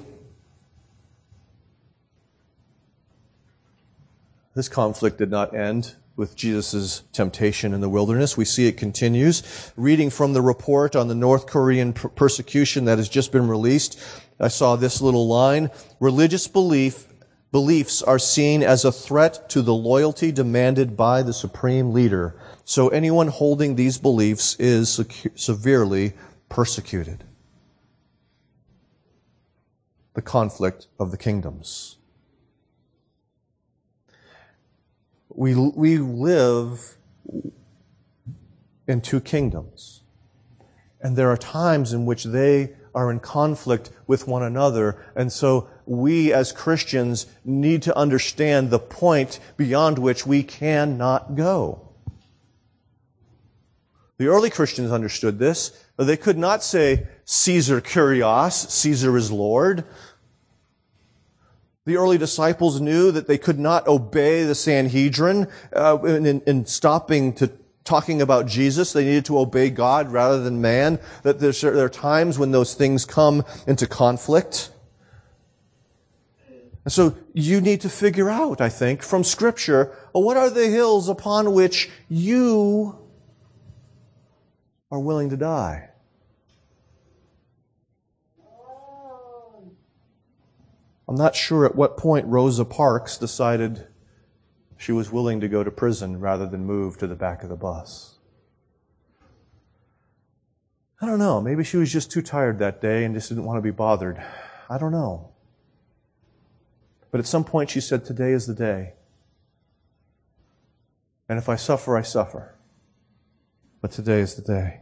This 4.54 4.70
conflict 4.70 5.18
did 5.18 5.30
not 5.30 5.54
end 5.54 5.96
with 6.16 6.34
Jesus' 6.34 7.02
temptation 7.12 7.74
in 7.74 7.82
the 7.82 7.90
wilderness. 7.90 8.38
We 8.38 8.46
see 8.46 8.66
it 8.66 8.78
continues. 8.78 9.70
Reading 9.76 10.08
from 10.08 10.32
the 10.32 10.40
report 10.40 10.96
on 10.96 11.08
the 11.08 11.14
North 11.14 11.46
Korean 11.46 11.92
persecution 11.92 12.86
that 12.86 12.96
has 12.96 13.10
just 13.10 13.32
been 13.32 13.48
released, 13.48 14.00
I 14.40 14.48
saw 14.48 14.76
this 14.76 15.02
little 15.02 15.28
line. 15.28 15.70
Religious 16.00 16.48
belief 16.48 17.06
beliefs 17.52 18.02
are 18.02 18.18
seen 18.18 18.62
as 18.62 18.84
a 18.84 18.92
threat 18.92 19.48
to 19.50 19.62
the 19.62 19.74
loyalty 19.74 20.30
demanded 20.30 20.96
by 20.96 21.22
the 21.22 21.32
supreme 21.32 21.92
leader. 21.92 22.40
So 22.64 22.88
anyone 22.88 23.28
holding 23.28 23.74
these 23.74 23.98
beliefs 23.98 24.54
is 24.58 25.00
severely 25.34 26.12
persecuted. 26.48 27.24
The 30.14 30.22
conflict 30.22 30.86
of 30.98 31.10
the 31.10 31.16
kingdoms. 31.16 31.96
We, 35.28 35.54
we 35.54 35.98
live 35.98 36.96
in 38.86 39.00
two 39.00 39.20
kingdoms. 39.20 40.02
And 41.00 41.16
there 41.16 41.30
are 41.30 41.36
times 41.36 41.92
in 41.92 42.04
which 42.04 42.24
they 42.24 42.74
are 42.94 43.10
in 43.10 43.20
conflict 43.20 43.90
with 44.06 44.26
one 44.26 44.42
another. 44.42 45.04
And 45.14 45.32
so 45.32 45.68
we 45.86 46.32
as 46.32 46.52
Christians 46.52 47.26
need 47.44 47.82
to 47.82 47.96
understand 47.96 48.70
the 48.70 48.78
point 48.78 49.40
beyond 49.56 49.98
which 49.98 50.26
we 50.26 50.42
cannot 50.42 51.34
go. 51.34 51.88
The 54.18 54.26
early 54.26 54.50
Christians 54.50 54.92
understood 54.92 55.38
this. 55.38 55.72
They 55.96 56.16
could 56.16 56.36
not 56.36 56.62
say, 56.62 57.06
Caesar 57.24 57.80
kurios, 57.80 58.70
Caesar 58.70 59.16
is 59.16 59.32
Lord. 59.32 59.84
The 61.86 61.96
early 61.96 62.18
disciples 62.18 62.80
knew 62.80 63.10
that 63.12 63.26
they 63.26 63.38
could 63.38 63.58
not 63.58 63.88
obey 63.88 64.44
the 64.44 64.54
Sanhedrin 64.54 65.48
uh, 65.74 65.98
in, 66.02 66.42
in 66.42 66.66
stopping 66.66 67.32
to 67.34 67.50
talking 67.90 68.22
about 68.22 68.46
Jesus. 68.46 68.92
They 68.92 69.04
needed 69.04 69.24
to 69.24 69.38
obey 69.38 69.68
God 69.68 70.12
rather 70.12 70.40
than 70.40 70.60
man. 70.60 71.00
That 71.24 71.40
there 71.40 71.84
are 71.84 71.88
times 71.88 72.38
when 72.38 72.52
those 72.52 72.72
things 72.74 73.04
come 73.04 73.44
into 73.66 73.88
conflict. 73.88 74.70
And 76.84 76.92
so 76.92 77.16
you 77.34 77.60
need 77.60 77.80
to 77.80 77.88
figure 77.88 78.30
out, 78.30 78.60
I 78.60 78.68
think, 78.68 79.02
from 79.02 79.24
Scripture, 79.24 79.92
uh, 80.14 80.20
what 80.20 80.36
are 80.36 80.48
the 80.48 80.68
hills 80.68 81.08
upon 81.08 81.52
which 81.52 81.90
you 82.08 82.96
are 84.92 85.00
willing 85.00 85.30
to 85.30 85.36
die? 85.36 85.88
I'm 91.08 91.16
not 91.16 91.34
sure 91.34 91.66
at 91.66 91.74
what 91.74 91.96
point 91.96 92.24
Rosa 92.26 92.64
Parks 92.64 93.18
decided 93.18 93.88
she 94.80 94.92
was 94.92 95.12
willing 95.12 95.40
to 95.40 95.46
go 95.46 95.62
to 95.62 95.70
prison 95.70 96.20
rather 96.20 96.46
than 96.46 96.64
move 96.64 96.96
to 96.96 97.06
the 97.06 97.14
back 97.14 97.42
of 97.42 97.50
the 97.50 97.54
bus. 97.54 98.14
I 101.02 101.04
don't 101.04 101.18
know. 101.18 101.38
Maybe 101.38 101.64
she 101.64 101.76
was 101.76 101.92
just 101.92 102.10
too 102.10 102.22
tired 102.22 102.58
that 102.60 102.80
day 102.80 103.04
and 103.04 103.14
just 103.14 103.28
didn't 103.28 103.44
want 103.44 103.58
to 103.58 103.62
be 103.62 103.72
bothered. 103.72 104.24
I 104.70 104.78
don't 104.78 104.90
know. 104.90 105.32
But 107.10 107.18
at 107.18 107.26
some 107.26 107.44
point 107.44 107.68
she 107.68 107.82
said, 107.82 108.06
Today 108.06 108.32
is 108.32 108.46
the 108.46 108.54
day. 108.54 108.94
And 111.28 111.38
if 111.38 111.50
I 111.50 111.56
suffer, 111.56 111.94
I 111.94 112.02
suffer. 112.02 112.54
But 113.82 113.90
today 113.90 114.20
is 114.20 114.34
the 114.34 114.42
day. 114.42 114.80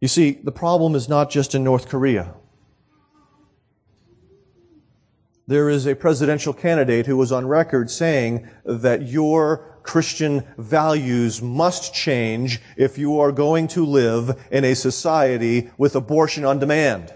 You 0.00 0.08
see, 0.08 0.40
the 0.42 0.52
problem 0.52 0.94
is 0.94 1.06
not 1.06 1.28
just 1.28 1.54
in 1.54 1.62
North 1.62 1.86
Korea 1.86 2.32
there 5.46 5.68
is 5.68 5.86
a 5.86 5.94
presidential 5.94 6.52
candidate 6.52 7.06
who 7.06 7.16
was 7.16 7.30
on 7.30 7.46
record 7.46 7.90
saying 7.90 8.48
that 8.64 9.02
your 9.02 9.78
Christian 9.84 10.44
values 10.58 11.40
must 11.40 11.94
change 11.94 12.60
if 12.76 12.98
you 12.98 13.20
are 13.20 13.30
going 13.30 13.68
to 13.68 13.86
live 13.86 14.36
in 14.50 14.64
a 14.64 14.74
society 14.74 15.70
with 15.78 15.94
abortion 15.94 16.44
on 16.44 16.58
demand. 16.58 17.14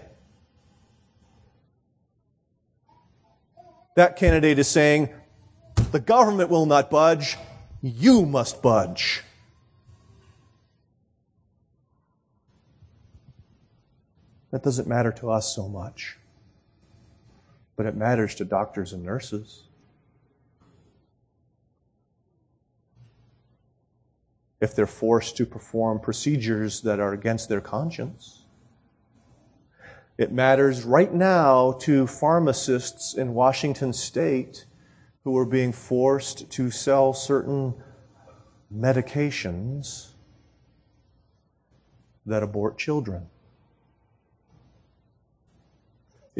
That 3.97 4.15
candidate 4.15 4.57
is 4.57 4.69
saying, 4.69 5.09
the 5.91 5.99
government 5.99 6.49
will 6.49 6.65
not 6.65 6.89
budge, 6.89 7.37
you 7.81 8.25
must 8.25 8.61
budge. 8.61 9.23
That 14.51 14.63
doesn't 14.63 14.87
matter 14.87 15.11
to 15.13 15.31
us 15.31 15.53
so 15.53 15.67
much 15.67 16.17
but 17.75 17.85
it 17.85 17.95
matters 17.95 18.35
to 18.35 18.45
doctors 18.45 18.93
and 18.93 19.03
nurses. 19.03 19.63
If 24.59 24.75
they're 24.75 24.85
forced 24.85 25.37
to 25.37 25.45
perform 25.45 25.99
procedures 25.99 26.81
that 26.81 26.99
are 26.99 27.13
against 27.13 27.49
their 27.49 27.61
conscience. 27.61 28.45
It 30.19 30.31
matters 30.31 30.83
right 30.83 31.11
now 31.11 31.71
to 31.81 32.05
pharmacists 32.05 33.15
in 33.15 33.33
Washington 33.33 33.91
state 33.91 34.65
who 35.23 35.35
are 35.35 35.45
being 35.45 35.71
forced 35.71 36.51
to 36.51 36.69
sell 36.69 37.13
certain 37.13 37.73
medications 38.71 40.11
that 42.27 42.43
abort 42.43 42.77
children. 42.77 43.30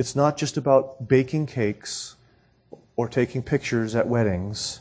It's 0.01 0.15
not 0.15 0.35
just 0.35 0.57
about 0.57 1.07
baking 1.07 1.45
cakes 1.45 2.15
or 2.95 3.07
taking 3.07 3.43
pictures 3.43 3.93
at 3.93 4.07
weddings. 4.07 4.79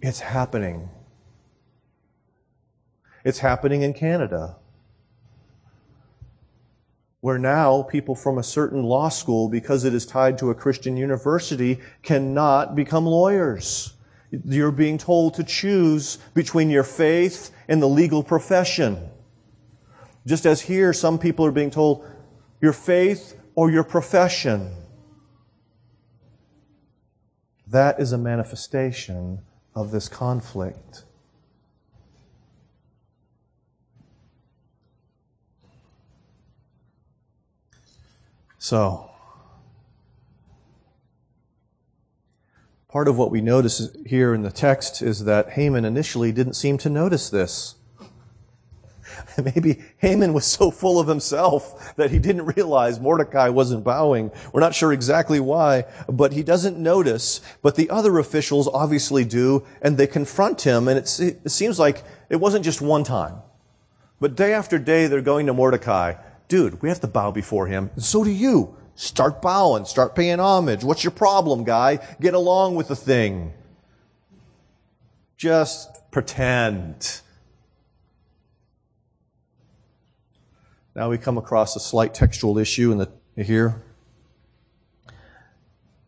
It's 0.00 0.20
happening. 0.20 0.90
It's 3.24 3.40
happening 3.40 3.82
in 3.82 3.94
Canada, 3.94 4.54
where 7.20 7.36
now 7.36 7.82
people 7.82 8.14
from 8.14 8.38
a 8.38 8.44
certain 8.44 8.84
law 8.84 9.08
school, 9.08 9.48
because 9.48 9.82
it 9.82 9.92
is 9.92 10.06
tied 10.06 10.38
to 10.38 10.50
a 10.50 10.54
Christian 10.54 10.96
university, 10.96 11.80
cannot 12.04 12.76
become 12.76 13.06
lawyers. 13.06 13.94
You're 14.30 14.70
being 14.70 14.98
told 14.98 15.34
to 15.34 15.42
choose 15.42 16.18
between 16.34 16.70
your 16.70 16.84
faith 16.84 17.50
and 17.66 17.82
the 17.82 17.88
legal 17.88 18.22
profession. 18.22 19.10
Just 20.26 20.46
as 20.46 20.60
here, 20.60 20.92
some 20.92 21.18
people 21.18 21.44
are 21.44 21.50
being 21.50 21.72
told 21.72 22.06
your 22.60 22.72
faith 22.72 23.34
or 23.58 23.72
your 23.72 23.82
profession. 23.82 24.70
That 27.66 27.98
is 27.98 28.12
a 28.12 28.16
manifestation 28.16 29.40
of 29.74 29.90
this 29.90 30.08
conflict. 30.08 31.02
So, 38.60 39.10
part 42.86 43.08
of 43.08 43.18
what 43.18 43.32
we 43.32 43.40
notice 43.40 43.90
here 44.06 44.34
in 44.34 44.42
the 44.42 44.52
text 44.52 45.02
is 45.02 45.24
that 45.24 45.50
Haman 45.54 45.84
initially 45.84 46.30
didn't 46.30 46.54
seem 46.54 46.78
to 46.78 46.88
notice 46.88 47.28
this. 47.28 47.74
Maybe 49.44 49.82
Haman 49.98 50.32
was 50.32 50.46
so 50.46 50.70
full 50.70 50.98
of 50.98 51.08
himself 51.08 51.94
that 51.96 52.10
he 52.10 52.18
didn't 52.18 52.46
realize 52.46 53.00
Mordecai 53.00 53.48
wasn't 53.48 53.84
bowing. 53.84 54.30
We're 54.52 54.60
not 54.60 54.74
sure 54.74 54.92
exactly 54.92 55.40
why, 55.40 55.84
but 56.08 56.32
he 56.32 56.42
doesn't 56.42 56.78
notice. 56.78 57.40
But 57.62 57.74
the 57.74 57.90
other 57.90 58.18
officials 58.18 58.68
obviously 58.68 59.24
do, 59.24 59.66
and 59.82 59.96
they 59.96 60.06
confront 60.06 60.62
him, 60.62 60.88
and 60.88 60.98
it, 60.98 61.20
it 61.20 61.50
seems 61.50 61.78
like 61.78 62.04
it 62.28 62.36
wasn't 62.36 62.64
just 62.64 62.80
one 62.80 63.04
time. 63.04 63.36
But 64.20 64.36
day 64.36 64.52
after 64.52 64.78
day, 64.78 65.06
they're 65.06 65.20
going 65.20 65.46
to 65.46 65.54
Mordecai. 65.54 66.14
Dude, 66.48 66.82
we 66.82 66.88
have 66.88 67.00
to 67.00 67.06
bow 67.06 67.30
before 67.30 67.66
him. 67.66 67.90
So 67.98 68.24
do 68.24 68.30
you. 68.30 68.74
Start 68.94 69.40
bowing. 69.40 69.84
Start 69.84 70.16
paying 70.16 70.40
homage. 70.40 70.82
What's 70.82 71.04
your 71.04 71.12
problem, 71.12 71.62
guy? 71.62 72.00
Get 72.20 72.34
along 72.34 72.74
with 72.74 72.88
the 72.88 72.96
thing. 72.96 73.52
Just 75.36 76.10
pretend. 76.10 77.20
Now 80.98 81.10
we 81.10 81.16
come 81.16 81.38
across 81.38 81.76
a 81.76 81.80
slight 81.80 82.12
textual 82.12 82.58
issue 82.58 82.90
in 82.90 82.98
the 82.98 83.44
here. 83.44 83.84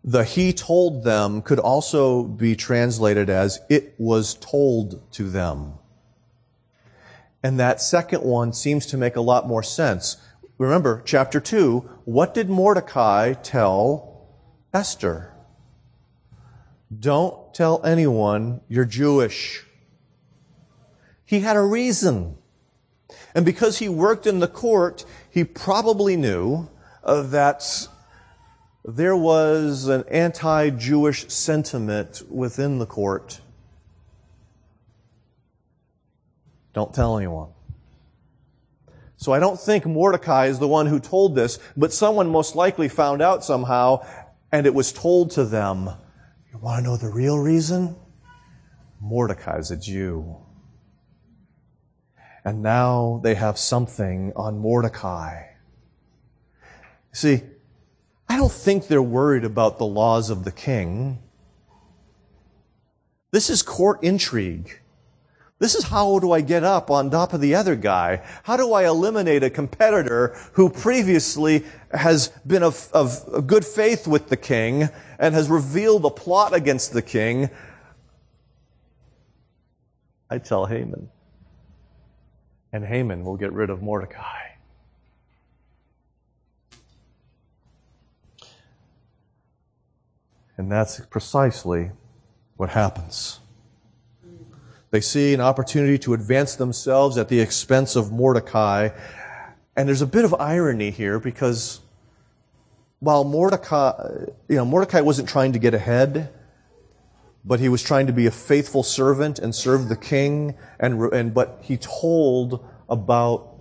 The 0.03 0.25
he 0.25 0.53
told 0.53 1.05
them 1.05 1.43
could 1.43 1.61
also 1.61 2.25
be 2.25 2.57
translated 2.57 3.31
as 3.31 3.61
it 3.71 3.95
was 3.99 4.35
told 4.35 5.09
to 5.13 5.31
them. 5.31 5.75
And 7.41 7.61
that 7.61 7.81
second 7.81 8.25
one 8.25 8.53
seems 8.53 8.85
to 8.87 8.97
make 8.97 9.15
a 9.15 9.21
lot 9.21 9.47
more 9.47 9.63
sense. 9.63 10.17
Remember, 10.59 11.03
chapter 11.05 11.39
2, 11.39 11.89
what 12.05 12.35
did 12.35 12.51
Mordecai 12.51 13.35
tell 13.35 14.27
Esther? 14.75 15.33
Don't 16.99 17.55
tell 17.55 17.81
anyone 17.85 18.61
you're 18.67 18.85
Jewish. 18.85 19.65
He 21.25 21.39
had 21.39 21.55
a 21.55 21.63
reason. 21.63 22.39
And 23.35 23.45
because 23.45 23.79
he 23.79 23.89
worked 23.89 24.27
in 24.27 24.41
the 24.41 24.49
court, 24.49 25.05
he 25.31 25.45
probably 25.45 26.17
knew 26.17 26.69
uh, 27.05 27.23
that 27.23 27.89
there 28.85 29.17
was 29.17 29.87
an 29.87 30.05
anti 30.11 30.71
Jewish 30.71 31.29
sentiment 31.29 32.23
within 32.29 32.79
the 32.79 32.87
court. 32.87 33.41
Don't 36.73 36.95
tell 36.95 37.17
anyone. 37.17 37.51
So 39.17 39.33
I 39.33 39.39
don't 39.39 39.61
think 39.61 39.85
Mordecai 39.85 40.47
is 40.47 40.59
the 40.59 40.69
one 40.69 40.87
who 40.87 40.99
told 40.99 41.35
this, 41.35 41.59
but 41.77 41.93
someone 41.93 42.31
most 42.31 42.57
likely 42.57 42.89
found 42.89 43.21
out 43.21 43.45
somehow 43.45 44.07
and 44.53 44.67
it 44.67 44.75
was 44.75 44.93
told 44.93 45.33
to 45.33 45.45
them. 45.45 45.91
You 46.53 46.59
want 46.59 46.79
to 46.79 46.91
know 46.91 46.97
the 46.97 47.09
real 47.09 47.39
reason? 47.39 47.97
Mordecai's 49.01 49.71
a 49.71 49.77
Jew. 49.77 50.37
And 52.45 52.63
now 52.63 53.21
they 53.23 53.35
have 53.35 53.59
something 53.59 54.33
on 54.35 54.59
Mordecai. 54.59 55.45
See, 57.13 57.43
I 58.29 58.37
don't 58.37 58.53
think 58.53 58.87
they're 58.87 59.03
worried 59.03 59.45
about 59.45 59.79
the 59.79 59.87
laws 59.87 60.31
of 60.31 60.45
the 60.45 60.53
king. 60.53 61.19
This 63.33 63.51
is 63.51 63.63
court 63.63 64.03
intrigue. 64.03 64.81
This 65.59 65.75
is 65.75 65.85
how 65.85 66.19
do 66.21 66.33
I 66.33 66.41
get 66.41 66.65
up 66.65 66.91
on 66.91 67.11
top 67.11 67.35
of 67.35 67.43
the 67.43 67.55
other 67.55 67.77
guy? 67.77 68.23
How 68.45 68.57
do 68.57 68.73
I 68.73 68.87
eliminate 68.87 69.43
a 69.43 69.51
competitor 69.51 70.35
who 70.55 70.71
previously 70.71 71.65
has 71.93 72.29
been 72.47 72.63
of, 72.63 72.89
of 72.95 73.47
good 73.47 73.67
faith 73.67 74.07
with 74.07 74.31
the 74.31 74.39
king 74.39 74.89
and 75.19 75.35
has 75.35 75.51
revealed 75.51 76.07
a 76.07 76.11
plot 76.11 76.55
against 76.55 76.95
the 76.95 77.03
king? 77.03 77.51
I 80.31 80.39
tell 80.39 80.65
Haman. 80.65 81.11
And 82.73 82.85
Haman 82.85 83.25
will 83.25 83.37
get 83.37 83.53
rid 83.53 83.71
of 83.71 83.83
Mordecai. 83.83 84.51
And 90.57 90.71
that's 90.71 91.01
precisely 91.07 91.91
what 92.57 92.71
happens. 92.71 93.41
They 94.91 95.01
see 95.01 95.33
an 95.33 95.41
opportunity 95.41 95.99
to 96.01 96.15
advance 96.15 96.57
themselves 96.57 97.17
at 97.17 97.29
the 97.29 97.41
expense 97.41 97.97
of 97.97 98.13
Mordecai. 98.13 98.91
And 99.75 99.89
there's 99.89 100.03
a 100.03 100.07
bit 100.07 100.25
of 100.25 100.35
irony 100.35 100.91
here 100.91 101.19
because 101.19 101.81
while 102.99 103.25
Mordecai, 103.25 104.27
you 104.49 104.57
know, 104.57 104.65
Mordecai 104.65 105.01
wasn't 105.01 105.29
trying 105.29 105.53
to 105.53 105.59
get 105.59 105.75
ahead, 105.75 106.31
but 107.45 107.61
he 107.61 107.69
was 107.69 107.83
trying 107.83 108.07
to 108.07 108.13
be 108.13 108.27
a 108.27 108.31
faithful 108.31 108.83
servant 108.83 109.39
and 109.39 109.55
serve 109.55 109.89
the 109.89 109.97
king, 109.97 110.55
and, 110.79 111.01
and 111.13 111.33
but 111.33 111.59
he 111.63 111.77
told 111.77 112.65
about 112.89 113.55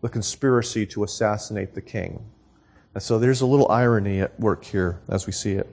the 0.00 0.08
conspiracy 0.08 0.86
to 0.86 1.02
assassinate 1.02 1.74
the 1.74 1.80
king. 1.80 2.24
And 2.94 3.02
so 3.02 3.18
there's 3.18 3.40
a 3.40 3.46
little 3.46 3.70
irony 3.70 4.20
at 4.20 4.38
work 4.38 4.64
here 4.64 5.00
as 5.08 5.26
we 5.26 5.32
see 5.32 5.52
it. 5.52 5.68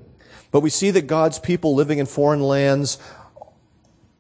But 0.52 0.62
we 0.62 0.70
see 0.70 0.92
that 0.92 1.08
God's 1.08 1.38
people 1.38 1.76
living 1.76 2.00
in 2.00 2.06
foreign 2.06 2.42
lands 2.42 2.98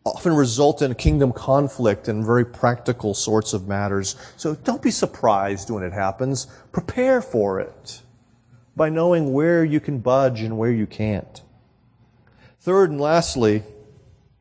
often 0.06 0.34
result 0.34 0.84
in 0.84 0.94
kingdom 0.94 1.34
conflict 1.34 2.08
and 2.08 2.24
very 2.24 2.46
practical 2.46 3.16
sorts 3.16 3.54
of 3.54 3.68
matters. 3.68 4.16
So 4.38 4.54
don't 4.54 4.82
be 4.82 4.92
surprised 4.92 5.72
when 5.72 5.84
it 5.84 5.94
happens. 5.94 6.46
Prepare 6.72 7.22
for 7.22 7.60
it 7.60 8.02
by 8.76 8.90
knowing 8.90 9.34
where 9.34 9.64
you 9.64 9.80
can 9.80 10.00
budge 10.00 10.42
and 10.42 10.58
where 10.58 10.72
you 10.72 10.86
can't. 10.86 11.42
Third 12.65 12.89
and 12.89 12.99
lastly, 12.99 13.62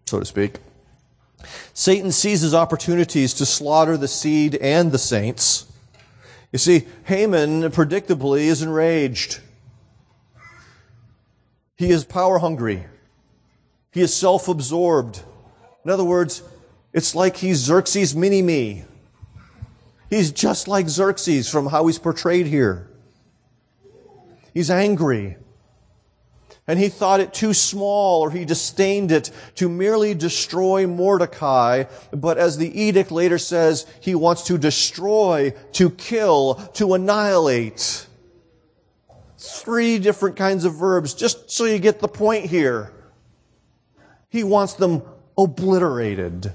so 0.06 0.18
to 0.18 0.24
speak, 0.24 0.54
Satan 1.74 2.10
seizes 2.10 2.54
opportunities 2.54 3.34
to 3.34 3.44
slaughter 3.44 3.98
the 3.98 4.08
seed 4.08 4.54
and 4.54 4.90
the 4.90 4.98
saints. 4.98 5.70
You 6.50 6.58
see, 6.58 6.86
Haman 7.04 7.64
predictably 7.64 8.44
is 8.44 8.62
enraged. 8.62 9.40
He 11.76 11.90
is 11.90 12.06
power 12.06 12.38
hungry. 12.38 12.86
He 13.92 14.00
is 14.00 14.16
self 14.16 14.48
absorbed. 14.48 15.20
In 15.84 15.90
other 15.90 16.02
words, 16.02 16.42
it's 16.94 17.14
like 17.14 17.36
he's 17.36 17.58
Xerxes 17.58 18.16
mini 18.16 18.40
me. 18.40 18.84
He's 20.08 20.32
just 20.32 20.66
like 20.66 20.88
Xerxes 20.88 21.50
from 21.50 21.66
how 21.66 21.88
he's 21.88 21.98
portrayed 21.98 22.46
here. 22.46 22.88
He's 24.54 24.70
angry. 24.70 25.36
And 26.66 26.78
he 26.78 26.88
thought 26.88 27.20
it 27.20 27.34
too 27.34 27.52
small 27.52 28.22
or 28.22 28.30
he 28.30 28.46
disdained 28.46 29.12
it 29.12 29.30
to 29.56 29.68
merely 29.68 30.14
destroy 30.14 30.86
Mordecai. 30.86 31.84
But 32.10 32.38
as 32.38 32.56
the 32.56 32.80
edict 32.80 33.10
later 33.10 33.36
says, 33.36 33.86
he 34.00 34.14
wants 34.14 34.44
to 34.44 34.56
destroy, 34.56 35.52
to 35.72 35.90
kill, 35.90 36.54
to 36.74 36.94
annihilate. 36.94 38.06
Three 39.36 39.98
different 39.98 40.36
kinds 40.36 40.64
of 40.64 40.74
verbs, 40.74 41.12
just 41.12 41.50
so 41.50 41.66
you 41.66 41.78
get 41.78 42.00
the 42.00 42.08
point 42.08 42.46
here. 42.46 42.92
He 44.30 44.42
wants 44.42 44.72
them 44.72 45.02
obliterated. 45.36 46.50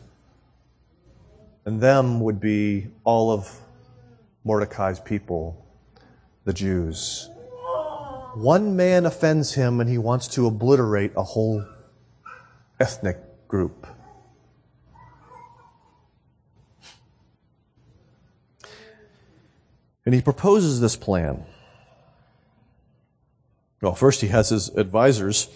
And 1.65 1.79
them 1.79 2.19
would 2.21 2.39
be 2.39 2.87
all 3.03 3.31
of 3.31 3.47
Mordecai's 4.43 4.99
people, 4.99 5.63
the 6.45 6.53
Jews. 6.53 7.29
One 8.35 8.75
man 8.75 9.05
offends 9.05 9.53
him 9.55 9.79
and 9.79 9.89
he 9.89 9.97
wants 9.97 10.27
to 10.29 10.45
obliterate 10.45 11.13
a 11.15 11.23
whole 11.23 11.65
ethnic 12.79 13.17
group. 13.47 13.87
And 20.05 20.13
he 20.13 20.21
proposes 20.21 20.79
this 20.79 20.95
plan. 20.95 21.45
Well, 23.81 23.95
first 23.95 24.21
he 24.21 24.27
has 24.27 24.49
his 24.49 24.69
advisors 24.69 25.47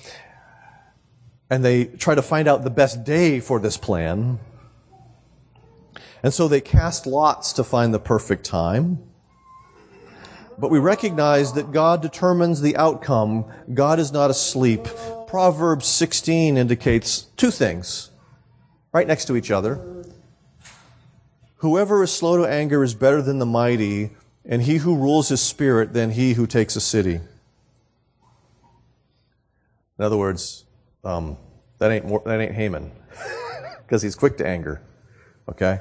and 1.49 1.63
they 1.63 1.85
try 1.85 2.15
to 2.15 2.21
find 2.21 2.47
out 2.47 2.63
the 2.63 2.69
best 2.69 3.03
day 3.03 3.39
for 3.39 3.59
this 3.59 3.77
plan. 3.77 4.39
And 6.23 6.33
so 6.33 6.47
they 6.47 6.61
cast 6.61 7.05
lots 7.05 7.53
to 7.53 7.63
find 7.63 7.93
the 7.93 7.99
perfect 7.99 8.45
time. 8.45 9.12
But 10.57 10.69
we 10.69 10.79
recognize 10.79 11.53
that 11.53 11.71
God 11.71 12.01
determines 12.01 12.61
the 12.61 12.77
outcome. 12.77 13.45
God 13.73 13.99
is 13.99 14.11
not 14.11 14.29
asleep. 14.29 14.87
Proverbs 15.27 15.87
16 15.87 16.57
indicates 16.57 17.23
two 17.37 17.51
things 17.51 18.11
right 18.93 19.07
next 19.07 19.25
to 19.25 19.35
each 19.35 19.51
other. 19.51 20.03
Whoever 21.57 22.03
is 22.03 22.11
slow 22.11 22.37
to 22.37 22.45
anger 22.45 22.83
is 22.83 22.93
better 22.93 23.21
than 23.21 23.39
the 23.39 23.45
mighty, 23.45 24.11
and 24.45 24.61
he 24.61 24.77
who 24.77 24.95
rules 24.95 25.29
his 25.29 25.41
spirit 25.41 25.93
than 25.93 26.11
he 26.11 26.33
who 26.33 26.45
takes 26.45 26.75
a 26.75 26.81
city. 26.81 27.19
In 29.97 30.05
other 30.05 30.17
words, 30.17 30.65
um, 31.03 31.37
that 31.79 31.91
ain't 31.91 32.25
that 32.25 32.41
ain't 32.41 32.53
Haman, 32.53 32.91
because 33.81 34.01
he's 34.01 34.15
quick 34.15 34.37
to 34.37 34.47
anger. 34.47 34.81
Okay. 35.49 35.79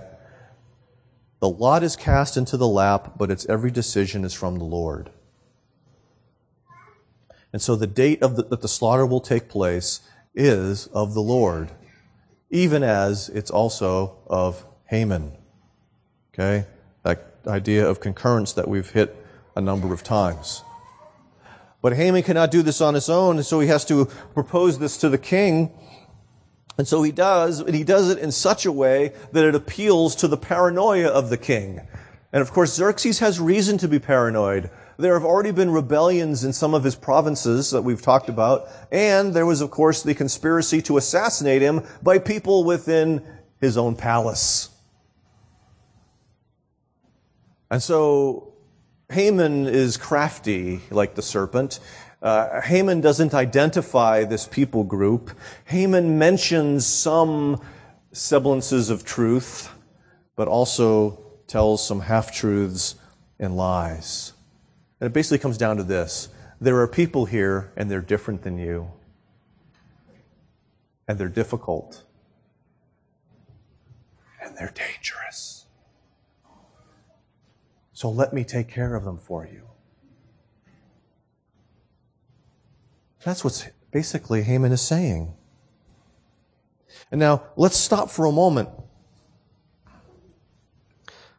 The 1.42 1.48
lot 1.48 1.82
is 1.82 1.96
cast 1.96 2.36
into 2.36 2.56
the 2.56 2.68
lap, 2.68 3.14
but 3.18 3.28
its 3.28 3.44
every 3.46 3.72
decision 3.72 4.24
is 4.24 4.32
from 4.32 4.60
the 4.60 4.64
Lord. 4.64 5.10
And 7.52 7.60
so 7.60 7.74
the 7.74 7.88
date 7.88 8.22
of 8.22 8.36
the, 8.36 8.44
that 8.44 8.60
the 8.60 8.68
slaughter 8.68 9.04
will 9.04 9.20
take 9.20 9.48
place 9.48 10.02
is 10.36 10.86
of 10.86 11.14
the 11.14 11.20
Lord, 11.20 11.72
even 12.48 12.84
as 12.84 13.28
it's 13.28 13.50
also 13.50 14.18
of 14.28 14.64
Haman. 14.84 15.32
Okay? 16.32 16.64
That 17.02 17.34
idea 17.48 17.88
of 17.88 17.98
concurrence 17.98 18.52
that 18.52 18.68
we've 18.68 18.90
hit 18.90 19.16
a 19.56 19.60
number 19.60 19.92
of 19.92 20.04
times. 20.04 20.62
But 21.82 21.96
Haman 21.96 22.22
cannot 22.22 22.52
do 22.52 22.62
this 22.62 22.80
on 22.80 22.94
his 22.94 23.08
own, 23.08 23.34
and 23.38 23.44
so 23.44 23.58
he 23.58 23.66
has 23.66 23.84
to 23.86 24.04
propose 24.32 24.78
this 24.78 24.96
to 24.98 25.08
the 25.08 25.18
king. 25.18 25.72
And 26.78 26.88
so 26.88 27.02
he 27.02 27.12
does, 27.12 27.60
and 27.60 27.74
he 27.74 27.84
does 27.84 28.10
it 28.10 28.18
in 28.18 28.32
such 28.32 28.64
a 28.64 28.72
way 28.72 29.12
that 29.32 29.44
it 29.44 29.54
appeals 29.54 30.16
to 30.16 30.28
the 30.28 30.36
paranoia 30.36 31.08
of 31.08 31.28
the 31.28 31.36
king. 31.36 31.80
And 32.32 32.40
of 32.40 32.50
course, 32.50 32.74
Xerxes 32.74 33.18
has 33.18 33.38
reason 33.38 33.76
to 33.78 33.88
be 33.88 33.98
paranoid. 33.98 34.70
There 34.96 35.14
have 35.14 35.24
already 35.24 35.50
been 35.50 35.70
rebellions 35.70 36.44
in 36.44 36.52
some 36.52 36.74
of 36.74 36.84
his 36.84 36.94
provinces 36.94 37.70
that 37.70 37.82
we've 37.82 38.00
talked 38.00 38.28
about, 38.28 38.68
and 38.90 39.34
there 39.34 39.46
was, 39.46 39.60
of 39.60 39.70
course, 39.70 40.02
the 40.02 40.14
conspiracy 40.14 40.80
to 40.82 40.96
assassinate 40.96 41.60
him 41.60 41.82
by 42.02 42.18
people 42.18 42.64
within 42.64 43.22
his 43.60 43.76
own 43.76 43.96
palace. 43.96 44.70
And 47.70 47.82
so 47.82 48.54
Haman 49.10 49.66
is 49.66 49.96
crafty 49.96 50.80
like 50.90 51.14
the 51.14 51.22
serpent. 51.22 51.80
Uh, 52.22 52.60
Haman 52.60 53.00
doesn't 53.00 53.34
identify 53.34 54.22
this 54.22 54.46
people 54.46 54.84
group. 54.84 55.32
Haman 55.64 56.18
mentions 56.18 56.86
some 56.86 57.60
semblances 58.12 58.90
of 58.90 59.04
truth, 59.04 59.70
but 60.36 60.46
also 60.46 61.20
tells 61.48 61.84
some 61.84 62.00
half 62.00 62.32
truths 62.32 62.94
and 63.40 63.56
lies. 63.56 64.34
And 65.00 65.08
it 65.08 65.12
basically 65.12 65.38
comes 65.38 65.58
down 65.58 65.78
to 65.78 65.82
this 65.82 66.28
there 66.60 66.78
are 66.78 66.86
people 66.86 67.24
here, 67.24 67.72
and 67.76 67.90
they're 67.90 68.00
different 68.00 68.42
than 68.42 68.56
you, 68.56 68.88
and 71.08 71.18
they're 71.18 71.28
difficult, 71.28 72.04
and 74.40 74.56
they're 74.56 74.72
dangerous. 74.72 75.66
So 77.92 78.08
let 78.08 78.32
me 78.32 78.44
take 78.44 78.68
care 78.68 78.94
of 78.94 79.04
them 79.04 79.18
for 79.18 79.44
you. 79.44 79.71
That's 83.24 83.44
what 83.44 83.70
basically 83.90 84.42
Haman 84.42 84.72
is 84.72 84.82
saying. 84.82 85.34
And 87.10 87.20
now 87.20 87.44
let's 87.56 87.76
stop 87.76 88.10
for 88.10 88.26
a 88.26 88.32
moment. 88.32 88.68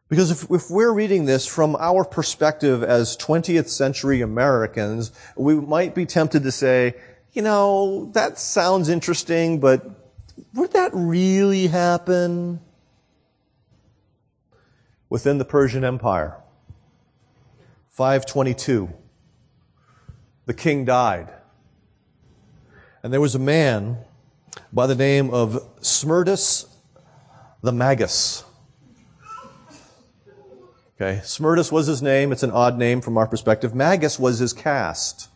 Because 0.08 0.30
if, 0.30 0.52
if, 0.52 0.70
we're 0.70 0.94
reading 0.94 1.26
this 1.26 1.48
from 1.48 1.76
our 1.78 2.06
perspective 2.06 2.84
as 2.84 3.18
20th 3.18 3.68
century 3.68 4.22
Americans, 4.22 5.12
we 5.36 5.56
might 5.56 5.96
be 5.96 6.06
tempted 6.06 6.44
to 6.44 6.52
say, 6.52 6.94
you 7.32 7.42
know, 7.42 8.12
that 8.14 8.38
sounds 8.38 8.90
interesting, 8.90 9.60
but 9.60 9.84
would 10.54 10.72
that 10.74 10.92
really 10.94 11.66
happen? 11.66 12.60
Within 15.10 15.40
the 15.40 15.46
Persian 15.46 15.84
Empire, 15.84 16.38
522, 17.90 18.90
the 20.46 20.54
king 20.54 20.86
died. 20.86 21.32
And 23.04 23.12
there 23.12 23.20
was 23.20 23.36
a 23.36 23.40
man 23.40 23.98
by 24.72 24.88
the 24.88 24.96
name 24.96 25.30
of 25.34 25.62
Smerdis 25.82 26.68
the 27.62 27.72
Magus. 27.72 28.44
Okay, 30.96 31.20
Smerdis 31.24 31.72
was 31.72 31.88
his 31.88 32.02
name. 32.02 32.32
It's 32.32 32.44
an 32.44 32.52
odd 32.52 32.78
name 32.78 33.02
from 33.02 33.18
our 33.18 33.28
perspective. 33.28 33.76
Magus 33.76 34.20
was 34.20 34.40
his 34.40 34.54
caste. 34.54 35.30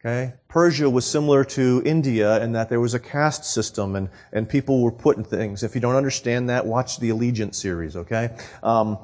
Okay? 0.00 0.34
Persia 0.48 0.88
was 0.88 1.06
similar 1.06 1.44
to 1.44 1.82
India 1.84 2.42
in 2.42 2.52
that 2.52 2.70
there 2.70 2.80
was 2.80 2.94
a 2.94 2.98
caste 2.98 3.44
system 3.44 3.96
and, 3.96 4.08
and 4.32 4.48
people 4.48 4.82
were 4.82 4.90
put 4.90 5.16
in 5.16 5.24
things. 5.24 5.62
If 5.62 5.74
you 5.74 5.80
don't 5.80 5.96
understand 5.96 6.48
that, 6.48 6.66
watch 6.66 6.98
the 6.98 7.10
Allegiance 7.10 7.58
series, 7.58 7.96
okay? 7.96 8.30
Um, 8.62 8.98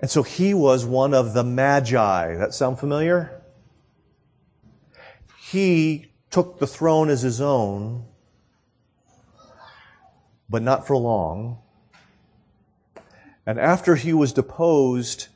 and 0.00 0.10
so 0.10 0.22
he 0.22 0.54
was 0.54 0.84
one 0.86 1.12
of 1.14 1.34
the 1.34 1.44
Magi. 1.44 2.34
That 2.36 2.54
sound 2.54 2.78
familiar? 2.78 3.41
He 5.52 6.06
took 6.30 6.58
the 6.58 6.66
throne 6.66 7.10
as 7.10 7.22
his 7.22 7.40
own, 7.40 8.06
but 10.48 10.62
not 10.62 10.86
for 10.86 10.96
long. 10.96 11.58
And 13.46 13.60
after 13.60 13.94
he 13.94 14.12
was 14.12 14.32
deposed, 14.32 15.28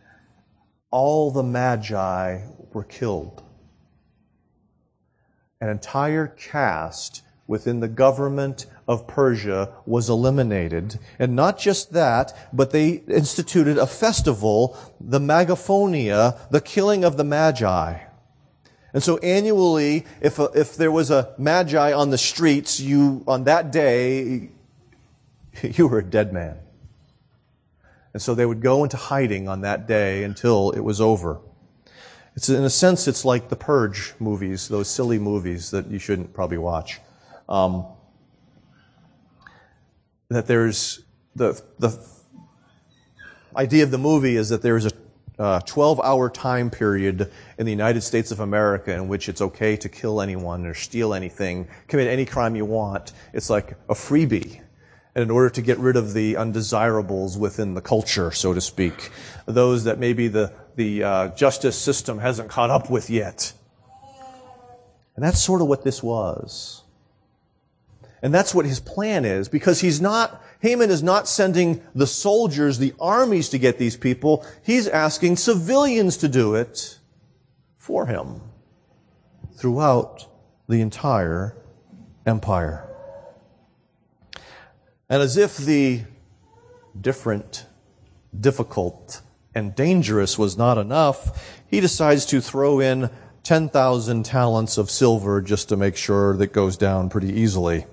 all 0.91 1.31
the 1.31 1.43
Magi 1.43 2.41
were 2.73 2.85
killed 2.85 3.43
an 5.61 5.69
entire 5.69 6.27
caste 6.27 7.23
within 7.47 7.81
the 7.81 7.89
government 7.89 8.67
of 8.89 9.07
Persia 9.07 9.73
was 9.87 10.09
eliminated. 10.09 10.99
And 11.19 11.35
not 11.35 11.59
just 11.59 11.93
that, 11.93 12.37
but 12.53 12.71
they 12.71 13.03
instituted 13.09 13.79
a 13.79 13.87
festival, 13.87 14.77
the 15.01 15.21
Magophonia, 15.21 16.51
the 16.51 16.61
killing 16.61 17.05
of 17.05 17.17
the 17.17 17.25
Magi. 17.25 17.99
And 18.97 19.03
so 19.03 19.19
annually, 19.19 20.07
if, 20.23 20.39
a, 20.39 20.45
if 20.55 20.75
there 20.77 20.91
was 20.91 21.11
a 21.11 21.35
Magi 21.37 21.93
on 21.93 22.09
the 22.09 22.17
streets, 22.17 22.81
you, 22.81 23.23
on 23.29 23.45
that 23.45 23.71
day, 23.71 24.49
you 25.63 25.87
were 25.87 25.99
a 25.99 26.03
dead 26.03 26.33
man. 26.33 26.57
And 28.15 28.23
so 28.23 28.35
they 28.35 28.47
would 28.47 28.63
go 28.63 28.85
into 28.85 28.97
hiding 28.97 29.51
on 29.51 29.61
that 29.61 29.87
day 29.87 30.25
until 30.25 30.71
it 30.71 30.81
was 30.81 30.99
over. 30.99 31.41
It's 32.37 32.49
in 32.49 32.65
a 32.65 32.71
sense, 32.71 33.07
it's 33.07 33.23
like 33.23 33.51
the 33.51 33.57
Purge 33.57 34.15
movies, 34.19 34.67
those 34.67 34.89
silly 34.89 35.19
movies 35.19 35.73
that 35.73 35.89
you 35.89 35.99
shouldn't 35.99 36.33
probably 36.33 36.57
watch. 36.57 36.99
Um, 37.51 37.85
that 40.31 40.47
there's 40.47 41.03
the 41.35 41.63
the 41.79 42.03
idea 43.55 43.85
of 43.85 43.91
the 43.91 43.99
movie 43.99 44.37
is 44.37 44.49
that 44.49 44.63
there's 44.63 44.87
a 44.87 44.93
uh, 45.39 45.61
12 45.61 46.01
hour 46.01 46.31
time 46.31 46.71
period 46.71 47.31
in 47.59 47.67
the 47.67 47.73
United 47.73 48.01
States 48.01 48.31
of 48.31 48.41
America 48.41 48.93
in 48.93 49.09
which 49.09 49.29
it's 49.29 49.41
okay 49.41 49.77
to 49.77 49.89
kill 49.89 50.21
anyone 50.21 50.67
or 50.67 50.75
steal 50.75 51.13
anything, 51.15 51.69
commit 51.89 52.09
any 52.09 52.25
crime 52.25 52.57
you 52.57 52.65
want. 52.65 53.13
It's 53.33 53.51
like 53.51 53.73
a 53.89 53.95
freebie. 53.95 54.61
And 55.15 55.23
in 55.23 55.31
order 55.31 55.49
to 55.51 55.63
get 55.63 55.79
rid 55.79 55.97
of 55.97 56.13
the 56.13 56.37
undesirables 56.37 57.39
within 57.39 57.73
the 57.73 57.81
culture, 57.81 58.31
so 58.33 58.53
to 58.53 58.61
speak, 58.61 59.11
those 59.47 59.85
that 59.85 59.99
maybe 59.99 60.29
the, 60.29 60.53
the 60.75 61.03
uh, 61.03 61.29
justice 61.29 61.79
system 61.79 62.19
hasn't 62.19 62.51
caught 62.51 62.71
up 62.71 62.91
with 62.91 63.09
yet. 63.09 63.55
And 65.15 65.25
that's 65.25 65.41
sort 65.41 65.63
of 65.63 65.69
what 65.69 65.85
this 65.85 66.03
was. 66.03 66.83
And 68.23 68.35
that's 68.35 68.55
what 68.55 68.67
his 68.67 68.81
plan 68.81 69.25
is, 69.25 69.49
because 69.49 69.81
he's 69.81 70.01
not, 70.01 70.43
Haman 70.61 70.91
is 70.91 71.03
not 71.03 71.29
sending 71.29 71.83
the 71.95 72.07
soldiers, 72.07 72.79
the 72.79 72.95
armies 72.99 73.49
to 73.51 73.59
get 73.59 73.79
these 73.79 73.97
people. 73.97 74.45
He's 74.65 74.89
asking 74.89 75.37
civilians 75.37 76.17
to 76.19 76.29
do 76.29 76.55
it 76.55 76.99
for 77.79 78.07
him 78.07 78.41
throughout 79.55 80.27
the 80.69 80.81
entire 80.81 81.57
empire. 82.27 82.89
And 85.09 85.23
as 85.23 85.37
if 85.37 85.57
the 85.57 86.03
different, 87.01 87.67
difficult, 88.39 89.23
and 89.55 89.75
dangerous 89.75 90.39
was 90.39 90.59
not 90.59 90.79
enough, 90.79 91.59
he 91.69 91.81
decides 91.81 92.27
to 92.27 92.41
throw 92.41 92.81
in 92.81 93.11
10,000 93.45 94.25
talents 94.25 94.77
of 94.77 94.91
silver 94.91 95.41
just 95.41 95.69
to 95.69 95.77
make 95.77 95.97
sure 95.97 96.37
that 96.37 96.53
goes 96.53 96.77
down 96.77 97.09
pretty 97.09 97.33
easily. 97.33 97.87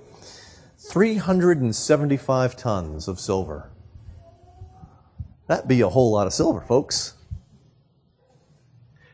375 0.88 2.56
tons 2.56 3.08
of 3.08 3.18
silver. 3.18 3.70
That'd 5.46 5.68
be 5.68 5.80
a 5.80 5.88
whole 5.88 6.12
lot 6.12 6.26
of 6.26 6.32
silver, 6.32 6.60
folks. 6.60 7.14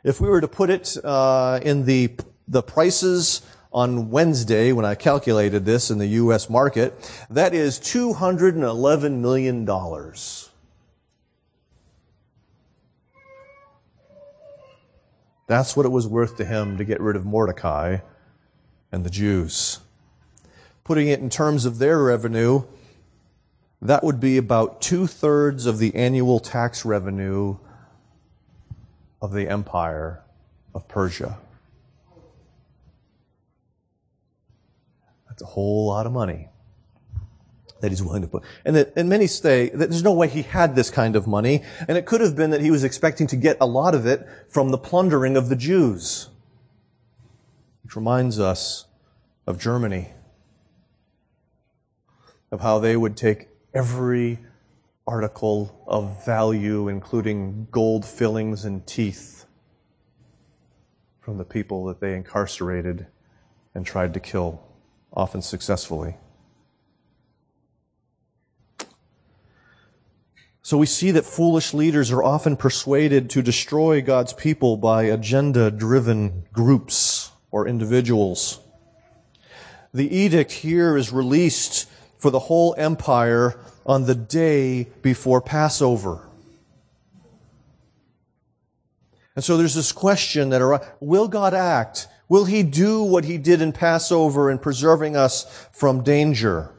If 0.03 0.21
we 0.21 0.29
were 0.29 0.41
to 0.41 0.49
put 0.49 0.71
it 0.71 0.97
uh, 1.05 1.61
in 1.63 1.85
the 1.85 2.17
the 2.49 2.63
prices 2.63 3.43
on 3.73 4.11
Wednesday 4.11 4.73
when 4.73 4.85
I 4.85 4.97
calculated 4.97 5.65
this 5.65 5.91
in 5.91 5.99
the 5.99 6.07
U.S. 6.07 6.51
market, 6.51 6.93
that 7.31 7.55
is 7.55 7.79
211 7.79 9.23
million 9.23 9.65
dollars. 9.65 10.51
That's 15.47 15.77
what 15.77 15.87
it 15.87 15.91
was 15.91 16.07
worth 16.07 16.37
to 16.37 16.45
him 16.45 16.79
to 16.79 16.85
get 16.85 17.01
rid 17.01 17.17
of 17.17 17.25
Mordecai 17.27 17.99
and 18.91 19.05
the 19.05 19.11
Jews. 19.11 19.81
Putting 20.85 21.09
it 21.09 21.21
in 21.21 21.31
terms 21.31 21.65
of 21.65 21.79
their 21.79 22.03
revenue, 22.03 22.65
that 23.83 24.05
would 24.05 24.21
be 24.21 24.37
about 24.37 24.81
two 24.81 25.07
thirds 25.07 25.67
of 25.67 25.79
the 25.79 25.95
annual 25.95 26.41
tax 26.41 26.85
revenue 26.85 27.57
of 29.23 29.33
the 29.33 29.49
empire 29.49 30.23
of 30.75 30.89
Persia. 30.89 31.39
That's 35.29 35.43
a 35.43 35.47
whole 35.47 35.87
lot 35.87 36.07
of 36.07 36.13
money 36.13 36.49
that 37.81 37.91
he's 37.91 38.03
willing 38.03 38.23
to 38.23 38.29
put. 38.29 38.43
And, 38.65 38.77
that, 38.77 38.93
and 38.97 39.09
many 39.09 39.27
say 39.27 39.71
that 39.71 39.91
there's 39.91 40.03
no 40.03 40.13
way 40.13 40.29
he 40.29 40.43
had 40.43 40.75
this 40.75 40.91
kind 40.91 41.17
of 41.17 41.27
money, 41.27 41.63
and 41.89 41.97
it 41.97 42.05
could 42.05 42.21
have 42.21 42.37
been 42.37 42.51
that 42.51 42.61
he 42.61 42.71
was 42.71 42.85
expecting 42.85 43.27
to 43.29 43.37
get 43.37 43.57
a 43.61 43.67
lot 43.67 43.95
of 43.95 44.07
it 44.07 44.27
from 44.49 44.71
the 44.71 44.79
plundering 44.79 45.37
of 45.37 45.49
the 45.49 45.57
Jews. 45.57 46.29
Which 47.83 47.97
reminds 47.97 48.39
us 48.39 48.87
of 49.47 49.59
Germany, 49.59 50.13
of 52.51 52.61
how 52.61 52.79
they 52.79 52.97
would 52.97 53.17
take 53.17 53.49
every 53.75 54.39
article 55.07 55.83
of 55.87 56.25
value, 56.25 56.89
including 56.89 57.67
gold 57.71 58.05
fillings 58.05 58.65
and 58.65 58.87
teeth, 58.87 59.47
from 61.21 61.39
the 61.39 61.45
people 61.45 61.85
that 61.87 62.01
they 62.01 62.15
incarcerated 62.15 63.07
and 63.75 63.87
tried 63.87 64.15
to 64.15 64.21
kill, 64.21 64.63
often 65.13 65.43
successfully. 65.43 66.17
So 70.63 70.77
we 70.77 70.87
see 70.87 71.11
that 71.13 71.25
foolish 71.25 71.75
leaders 71.75 72.13
are 72.13 72.23
often 72.23 72.57
persuaded 72.57 73.31
to 73.31 73.43
destroy 73.43 74.01
God's 74.03 74.33
people 74.33 74.77
by 74.77 75.05
agenda 75.05 75.71
driven 75.71 76.45
groups 76.53 77.33
or 77.51 77.67
individuals. 77.67 78.61
The 79.93 80.15
edict 80.15 80.53
here 80.53 80.97
is 80.97 81.11
released 81.11 81.89
for 82.21 82.31
the 82.31 82.39
whole 82.39 82.75
empire 82.79 83.59
on 83.85 84.05
the 84.05 84.15
day 84.15 84.85
before 85.03 85.41
Passover. 85.41 86.29
And 89.35 89.45
so 89.45 89.57
there's 89.57 89.75
this 89.75 89.91
question 89.91 90.51
that 90.51 90.61
arises, 90.61 90.87
will 91.01 91.27
God 91.27 91.55
act? 91.55 92.09
Will 92.29 92.45
he 92.45 92.63
do 92.63 93.03
what 93.03 93.25
he 93.25 93.39
did 93.39 93.63
in 93.63 93.73
Passover 93.73 94.51
in 94.51 94.59
preserving 94.59 95.17
us 95.17 95.45
from 95.73 96.05
danger? 96.05 96.71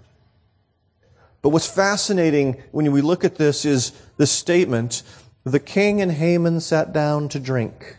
But 1.42 1.50
what's 1.50 1.68
fascinating 1.68 2.62
when 2.72 2.92
we 2.92 3.02
look 3.02 3.24
at 3.26 3.36
this 3.36 3.66
is 3.66 3.94
the 4.18 4.28
statement, 4.28 5.02
the 5.44 5.60
king 5.60 6.02
and 6.02 6.12
Haman 6.12 6.60
sat 6.60 6.94
down 6.94 7.30
to 7.30 7.40
drink. 7.40 7.98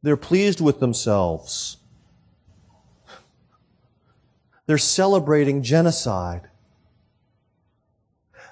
They're 0.00 0.16
pleased 0.16 0.60
with 0.60 0.78
themselves. 0.78 1.77
They're 4.68 4.76
celebrating 4.76 5.62
genocide. 5.62 6.42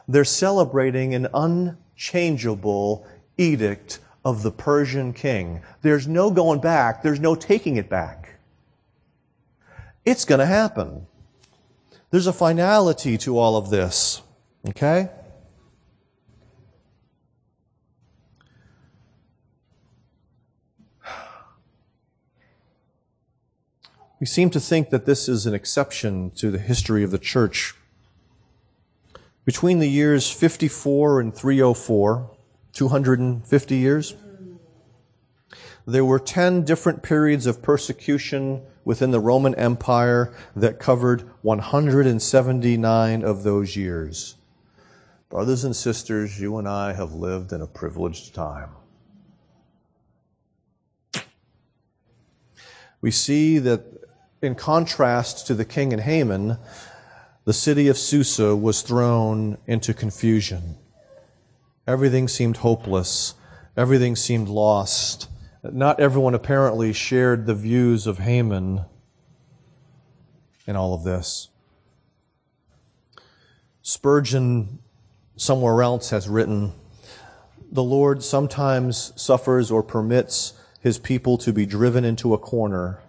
They're 0.08 0.24
celebrating 0.24 1.14
an 1.14 1.28
unchangeable 1.34 3.06
edict 3.36 3.98
of 4.24 4.42
the 4.42 4.50
Persian 4.50 5.12
king. 5.12 5.60
There's 5.82 6.08
no 6.08 6.30
going 6.30 6.62
back. 6.62 7.02
There's 7.02 7.20
no 7.20 7.34
taking 7.34 7.76
it 7.76 7.90
back. 7.90 8.38
It's 10.06 10.24
going 10.24 10.38
to 10.38 10.46
happen. 10.46 11.06
There's 12.10 12.26
a 12.26 12.32
finality 12.32 13.18
to 13.18 13.36
all 13.36 13.58
of 13.58 13.68
this. 13.68 14.22
Okay? 14.70 15.10
We 24.18 24.26
seem 24.26 24.48
to 24.50 24.60
think 24.60 24.90
that 24.90 25.04
this 25.04 25.28
is 25.28 25.44
an 25.44 25.52
exception 25.52 26.30
to 26.36 26.50
the 26.50 26.58
history 26.58 27.04
of 27.04 27.10
the 27.10 27.18
church. 27.18 27.74
Between 29.44 29.78
the 29.78 29.88
years 29.88 30.30
54 30.30 31.20
and 31.20 31.34
304, 31.34 32.30
250 32.72 33.76
years, 33.76 34.14
there 35.86 36.04
were 36.04 36.18
10 36.18 36.64
different 36.64 37.02
periods 37.02 37.46
of 37.46 37.62
persecution 37.62 38.62
within 38.84 39.10
the 39.10 39.20
Roman 39.20 39.54
Empire 39.54 40.34
that 40.54 40.78
covered 40.78 41.22
179 41.42 43.22
of 43.22 43.42
those 43.42 43.76
years. 43.76 44.36
Brothers 45.28 45.64
and 45.64 45.76
sisters, 45.76 46.40
you 46.40 46.56
and 46.56 46.66
I 46.66 46.92
have 46.94 47.12
lived 47.12 47.52
in 47.52 47.60
a 47.60 47.66
privileged 47.66 48.34
time. 48.34 48.70
We 53.00 53.10
see 53.10 53.58
that 53.58 54.05
in 54.42 54.54
contrast 54.54 55.46
to 55.46 55.54
the 55.54 55.64
king 55.64 55.92
and 55.92 56.02
Haman, 56.02 56.58
the 57.44 57.52
city 57.52 57.88
of 57.88 57.96
Susa 57.96 58.54
was 58.56 58.82
thrown 58.82 59.58
into 59.66 59.94
confusion. 59.94 60.76
Everything 61.86 62.28
seemed 62.28 62.58
hopeless. 62.58 63.34
Everything 63.76 64.16
seemed 64.16 64.48
lost. 64.48 65.28
Not 65.62 66.00
everyone 66.00 66.34
apparently 66.34 66.92
shared 66.92 67.46
the 67.46 67.54
views 67.54 68.06
of 68.06 68.18
Haman 68.18 68.84
in 70.66 70.76
all 70.76 70.94
of 70.94 71.04
this. 71.04 71.48
Spurgeon, 73.82 74.80
somewhere 75.36 75.80
else, 75.82 76.10
has 76.10 76.28
written 76.28 76.72
The 77.70 77.82
Lord 77.82 78.22
sometimes 78.24 79.12
suffers 79.14 79.70
or 79.70 79.82
permits 79.82 80.54
his 80.80 80.98
people 80.98 81.38
to 81.38 81.52
be 81.52 81.66
driven 81.66 82.04
into 82.04 82.34
a 82.34 82.38
corner 82.38 83.00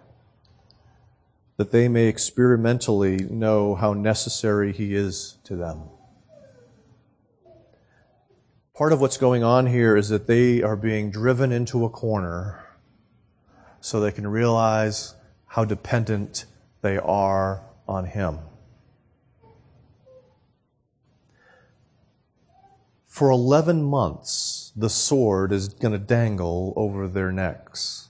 that 1.58 1.72
they 1.72 1.88
may 1.88 2.06
experimentally 2.06 3.16
know 3.16 3.74
how 3.74 3.92
necessary 3.92 4.72
he 4.72 4.94
is 4.94 5.38
to 5.42 5.56
them. 5.56 5.82
Part 8.74 8.92
of 8.92 9.00
what's 9.00 9.18
going 9.18 9.42
on 9.42 9.66
here 9.66 9.96
is 9.96 10.08
that 10.08 10.28
they 10.28 10.62
are 10.62 10.76
being 10.76 11.10
driven 11.10 11.50
into 11.50 11.84
a 11.84 11.90
corner 11.90 12.64
so 13.80 13.98
they 13.98 14.12
can 14.12 14.28
realize 14.28 15.16
how 15.46 15.64
dependent 15.64 16.44
they 16.80 16.96
are 16.96 17.64
on 17.88 18.04
him. 18.04 18.38
For 23.06 23.30
11 23.30 23.82
months, 23.82 24.72
the 24.76 24.88
sword 24.88 25.50
is 25.50 25.66
going 25.66 25.90
to 25.90 25.98
dangle 25.98 26.72
over 26.76 27.08
their 27.08 27.32
necks. 27.32 28.07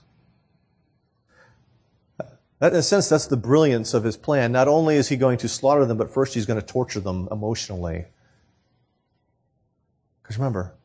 That, 2.59 2.73
in 2.73 2.79
a 2.79 2.83
sense, 2.83 3.07
that's 3.07 3.27
the 3.27 3.37
brilliance 3.37 3.93
of 3.93 4.03
his 4.03 4.17
plan. 4.17 4.51
Not 4.51 4.67
only 4.67 4.97
is 4.97 5.07
he 5.07 5.15
going 5.15 5.37
to 5.39 5.47
slaughter 5.47 5.85
them, 5.85 5.97
but 5.97 6.13
first 6.13 6.33
he's 6.33 6.45
going 6.45 6.59
to 6.59 6.65
torture 6.65 6.99
them 6.99 7.29
emotionally. 7.31 8.05
Because 10.21 10.37
remember, 10.37 10.75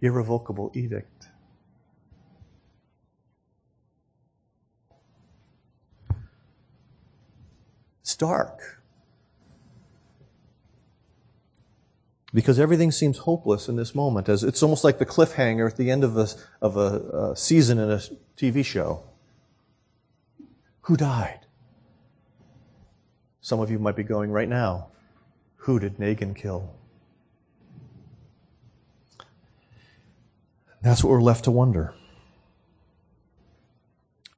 irrevocable 0.00 0.72
edict. 0.74 1.28
It's 8.00 8.16
dark. 8.16 8.82
Because 12.34 12.58
everything 12.58 12.90
seems 12.90 13.18
hopeless 13.18 13.68
in 13.68 13.76
this 13.76 13.94
moment. 13.94 14.28
As 14.28 14.42
it's 14.42 14.64
almost 14.64 14.82
like 14.82 14.98
the 14.98 15.06
cliffhanger 15.06 15.70
at 15.70 15.76
the 15.76 15.92
end 15.92 16.02
of 16.02 16.16
a, 16.16 16.28
of 16.60 16.76
a, 16.76 17.30
a 17.30 17.36
season 17.36 17.78
in 17.78 17.90
a 17.90 18.00
TV 18.36 18.64
show. 18.64 19.04
Who 20.82 20.96
died? 20.96 21.40
Some 23.40 23.60
of 23.60 23.70
you 23.70 23.78
might 23.78 23.96
be 23.96 24.02
going 24.02 24.30
right 24.30 24.48
now. 24.48 24.88
Who 25.56 25.78
did 25.78 25.98
Negan 25.98 26.34
kill? 26.34 26.74
That's 30.82 31.04
what 31.04 31.10
we're 31.10 31.22
left 31.22 31.44
to 31.44 31.50
wonder. 31.50 31.94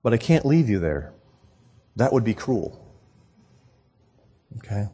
But 0.02 0.12
I 0.12 0.18
can't 0.18 0.44
leave 0.44 0.68
you 0.68 0.78
there. 0.78 1.14
That 1.96 2.12
would 2.12 2.24
be 2.24 2.34
cruel. 2.34 2.86
Okay? 4.58 4.88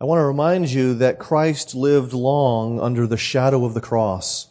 I 0.00 0.04
want 0.04 0.18
to 0.18 0.24
remind 0.24 0.70
you 0.70 0.94
that 0.94 1.18
Christ 1.18 1.74
lived 1.74 2.12
long 2.12 2.80
under 2.80 3.06
the 3.06 3.18
shadow 3.18 3.64
of 3.64 3.74
the 3.74 3.80
cross. 3.80 4.48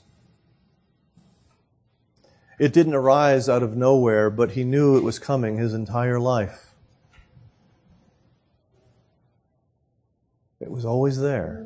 It 2.62 2.74
didn't 2.74 2.94
arise 2.94 3.50
out 3.50 3.64
of 3.64 3.76
nowhere, 3.76 4.30
but 4.30 4.52
he 4.52 4.64
knew 4.64 4.96
it 4.96 5.04
was 5.04 5.18
coming 5.18 5.58
his 5.58 5.74
entire 5.74 6.20
life. 6.20 6.76
It 10.60 10.70
was 10.70 10.86
always 10.86 11.20
there. 11.20 11.66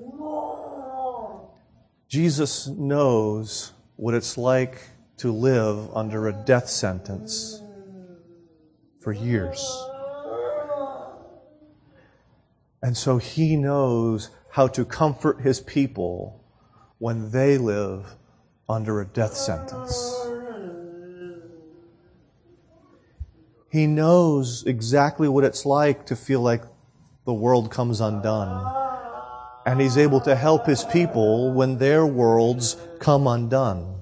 Jesus 2.07 2.67
knows 2.67 3.73
what 3.97 4.13
it's 4.13 4.37
like 4.37 4.87
to 5.17 5.33
live 5.33 5.93
under 5.93 6.29
a 6.29 6.33
death 6.45 6.69
sentence 6.69 7.61
for 9.01 9.11
years. 9.11 9.59
And 12.81 12.95
so 12.95 13.17
he 13.17 13.57
knows 13.57 14.29
how 14.49 14.67
to 14.67 14.85
comfort 14.85 15.41
his 15.41 15.59
people 15.59 16.41
when 16.99 17.31
they 17.31 17.57
live 17.57 18.15
under 18.69 19.01
a 19.01 19.05
death 19.05 19.35
sentence. 19.35 20.25
He 23.75 23.87
knows 23.87 24.63
exactly 24.65 25.27
what 25.27 25.43
it's 25.43 25.65
like 25.65 26.05
to 26.05 26.15
feel 26.15 26.39
like 26.39 26.63
the 27.25 27.33
world 27.33 27.69
comes 27.69 27.99
undone. 27.99 28.73
And 29.65 29.81
he's 29.81 29.97
able 29.97 30.21
to 30.21 30.33
help 30.33 30.65
his 30.65 30.85
people 30.85 31.51
when 31.51 31.77
their 31.77 32.05
worlds 32.05 32.77
come 32.99 33.27
undone. 33.27 33.97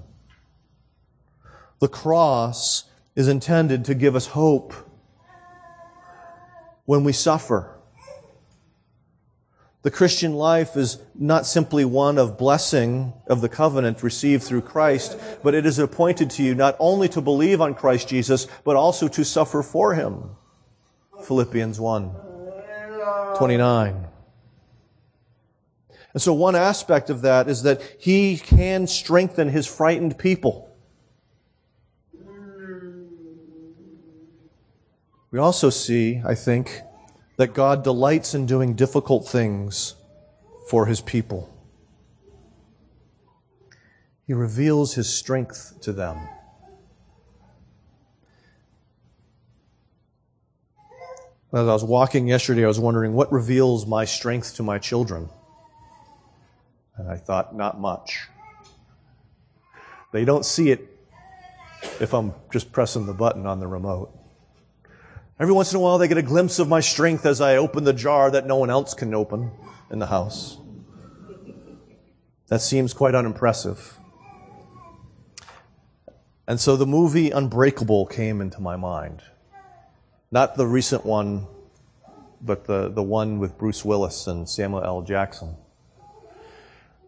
The 1.80 1.88
cross 1.88 2.84
is 3.16 3.26
intended 3.26 3.84
to 3.86 3.96
give 3.96 4.14
us 4.14 4.28
hope 4.28 4.74
when 6.84 7.02
we 7.02 7.12
suffer. 7.12 7.73
The 9.84 9.90
Christian 9.90 10.32
life 10.32 10.78
is 10.78 10.96
not 11.14 11.44
simply 11.44 11.84
one 11.84 12.16
of 12.16 12.38
blessing 12.38 13.12
of 13.26 13.42
the 13.42 13.50
covenant 13.50 14.02
received 14.02 14.42
through 14.42 14.62
Christ, 14.62 15.18
but 15.42 15.54
it 15.54 15.66
is 15.66 15.78
appointed 15.78 16.30
to 16.30 16.42
you 16.42 16.54
not 16.54 16.74
only 16.78 17.06
to 17.10 17.20
believe 17.20 17.60
on 17.60 17.74
Christ 17.74 18.08
Jesus, 18.08 18.46
but 18.64 18.76
also 18.76 19.08
to 19.08 19.22
suffer 19.22 19.62
for 19.62 19.94
him. 19.94 20.30
Philippians 21.24 21.78
1 21.78 22.10
29. 23.36 24.06
And 26.14 26.22
so 26.22 26.32
one 26.32 26.56
aspect 26.56 27.10
of 27.10 27.20
that 27.20 27.46
is 27.46 27.64
that 27.64 27.82
he 27.98 28.38
can 28.38 28.86
strengthen 28.86 29.50
his 29.50 29.66
frightened 29.66 30.16
people. 30.16 30.74
We 35.30 35.38
also 35.38 35.68
see, 35.68 36.22
I 36.24 36.34
think, 36.34 36.80
that 37.36 37.54
God 37.54 37.82
delights 37.82 38.34
in 38.34 38.46
doing 38.46 38.74
difficult 38.74 39.26
things 39.26 39.94
for 40.68 40.86
his 40.86 41.00
people. 41.00 41.50
He 44.26 44.32
reveals 44.32 44.94
his 44.94 45.12
strength 45.12 45.80
to 45.82 45.92
them. 45.92 46.16
As 51.52 51.68
I 51.68 51.72
was 51.72 51.84
walking 51.84 52.26
yesterday, 52.26 52.64
I 52.64 52.68
was 52.68 52.80
wondering 52.80 53.12
what 53.12 53.30
reveals 53.30 53.86
my 53.86 54.04
strength 54.04 54.56
to 54.56 54.62
my 54.62 54.78
children. 54.78 55.28
And 56.96 57.08
I 57.08 57.16
thought, 57.16 57.54
not 57.54 57.78
much. 57.78 58.28
They 60.12 60.24
don't 60.24 60.44
see 60.44 60.70
it 60.70 60.88
if 62.00 62.12
I'm 62.12 62.34
just 62.52 62.72
pressing 62.72 63.06
the 63.06 63.12
button 63.12 63.46
on 63.46 63.60
the 63.60 63.66
remote. 63.66 64.16
Every 65.38 65.52
once 65.52 65.72
in 65.72 65.76
a 65.76 65.80
while, 65.80 65.98
they 65.98 66.06
get 66.06 66.16
a 66.16 66.22
glimpse 66.22 66.60
of 66.60 66.68
my 66.68 66.78
strength 66.78 67.26
as 67.26 67.40
I 67.40 67.56
open 67.56 67.82
the 67.82 67.92
jar 67.92 68.30
that 68.30 68.46
no 68.46 68.56
one 68.56 68.70
else 68.70 68.94
can 68.94 69.12
open 69.12 69.50
in 69.90 69.98
the 69.98 70.06
house. 70.06 70.58
That 72.48 72.60
seems 72.60 72.94
quite 72.94 73.16
unimpressive. 73.16 73.98
And 76.46 76.60
so 76.60 76.76
the 76.76 76.86
movie 76.86 77.32
Unbreakable 77.32 78.06
came 78.06 78.40
into 78.40 78.60
my 78.60 78.76
mind. 78.76 79.22
Not 80.30 80.56
the 80.56 80.66
recent 80.66 81.04
one, 81.04 81.48
but 82.40 82.66
the, 82.66 82.88
the 82.90 83.02
one 83.02 83.40
with 83.40 83.58
Bruce 83.58 83.84
Willis 83.84 84.28
and 84.28 84.48
Samuel 84.48 84.84
L. 84.84 85.02
Jackson. 85.02 85.56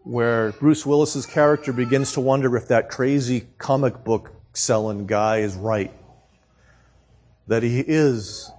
Where 0.03 0.51
Bruce 0.53 0.85
Willis's 0.85 1.27
character 1.27 1.73
begins 1.73 2.13
to 2.13 2.21
wonder 2.21 2.57
if 2.57 2.67
that 2.69 2.89
crazy 2.89 3.47
comic 3.59 4.03
book 4.03 4.33
selling 4.53 5.07
guy 5.07 5.39
is 5.39 5.55
right 5.55 5.93
that 7.47 7.63
he 7.63 7.81
is 7.81 8.51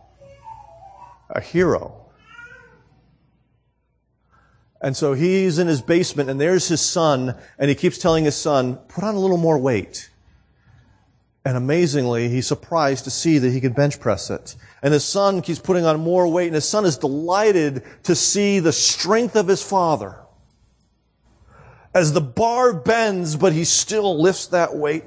a 1.30 1.42
hero. 1.42 2.06
And 4.82 4.96
so 4.96 5.14
he's 5.14 5.58
in 5.60 5.68
his 5.68 5.82
basement 5.82 6.30
and 6.30 6.40
there's 6.40 6.68
his 6.68 6.82
son 6.82 7.36
and 7.58 7.70
he 7.70 7.76
keeps 7.76 7.98
telling 7.98 8.26
his 8.26 8.36
son, 8.36 8.78
put 8.88 9.04
on 9.04 9.16
a 9.16 9.20
little 9.20 9.38
more 9.38 9.58
weight. 9.58 10.10
And 11.44 11.58
amazingly, 11.58 12.30
he's 12.30 12.46
surprised 12.46 13.06
to 13.06 13.10
see 13.10 13.38
that 13.40 13.52
he 13.52 13.62
can 13.62 13.72
bench 13.72 14.00
press 14.00 14.30
it. 14.30 14.56
And 14.84 14.94
his 14.94 15.06
son 15.06 15.42
keeps 15.42 15.60
putting 15.60 15.86
on 15.86 16.00
more 16.00 16.28
weight 16.28 16.48
and 16.48 16.56
his 16.56 16.68
son 16.68 16.86
is 16.86 16.98
delighted 16.98 17.84
to 18.04 18.16
see 18.16 18.60
the 18.60 18.74
strength 18.74 19.36
of 19.36 19.48
his 19.48 19.64
father. 19.64 20.20
As 21.94 22.14
the 22.14 22.22
bar 22.22 22.74
bends, 22.74 23.36
but 23.36 23.54
he 23.54 23.64
still 23.64 24.22
lifts 24.22 24.48
that 24.48 24.76
weight 24.76 25.06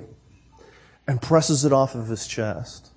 and 1.07 1.22
presses 1.22 1.64
it 1.64 1.72
off 1.72 1.95
of 1.95 2.09
his 2.09 2.26
chest. 2.26 2.89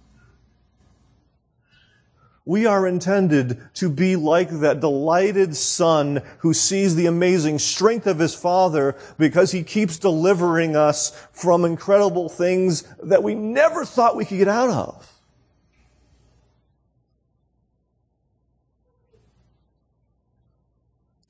We 2.46 2.66
are 2.66 2.86
intended 2.86 3.62
to 3.76 3.90
be 3.90 4.18
like 4.18 4.50
that 4.50 4.82
delighted 4.82 5.56
son 5.56 6.22
who 6.40 6.54
sees 6.54 6.96
the 6.96 7.06
amazing 7.06 7.60
strength 7.60 8.06
of 8.06 8.20
his 8.20 8.36
father 8.36 8.98
because 9.18 9.52
he 9.52 9.64
keeps 9.64 9.98
delivering 9.98 10.76
us 10.76 11.12
from 11.32 11.64
incredible 11.64 12.28
things 12.28 12.84
that 13.02 13.24
we 13.24 13.34
never 13.34 13.86
thought 13.86 14.18
we 14.18 14.26
could 14.26 14.40
get 14.40 14.50
out 14.50 14.70
of. 14.70 15.10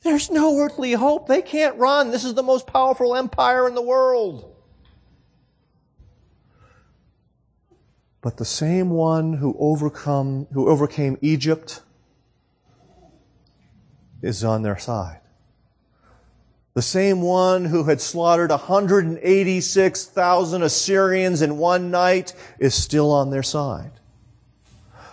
There's 0.01 0.31
no 0.31 0.57
earthly 0.59 0.93
hope. 0.93 1.27
They 1.27 1.43
can't 1.43 1.77
run. 1.77 2.09
This 2.09 2.25
is 2.25 2.33
the 2.33 2.43
most 2.43 2.65
powerful 2.65 3.15
empire 3.15 3.67
in 3.67 3.75
the 3.75 3.81
world. 3.81 4.52
But 8.23 8.37
the 8.37 8.45
same 8.45 8.89
one 8.89 9.33
who 9.33 9.55
overcome, 9.59 10.47
who 10.53 10.69
overcame 10.69 11.17
Egypt 11.21 11.81
is 14.21 14.45
on 14.45 14.61
their 14.61 14.79
side. 14.79 15.19
The 16.73 16.81
same 16.81 17.21
one 17.21 17.65
who 17.65 17.83
had 17.83 17.99
slaughtered 17.99 18.49
186,000 18.49 20.63
Assyrians 20.63 21.41
in 21.41 21.57
one 21.57 21.91
night 21.91 22.33
is 22.59 22.73
still 22.73 23.11
on 23.11 23.29
their 23.29 23.43
side. 23.43 23.91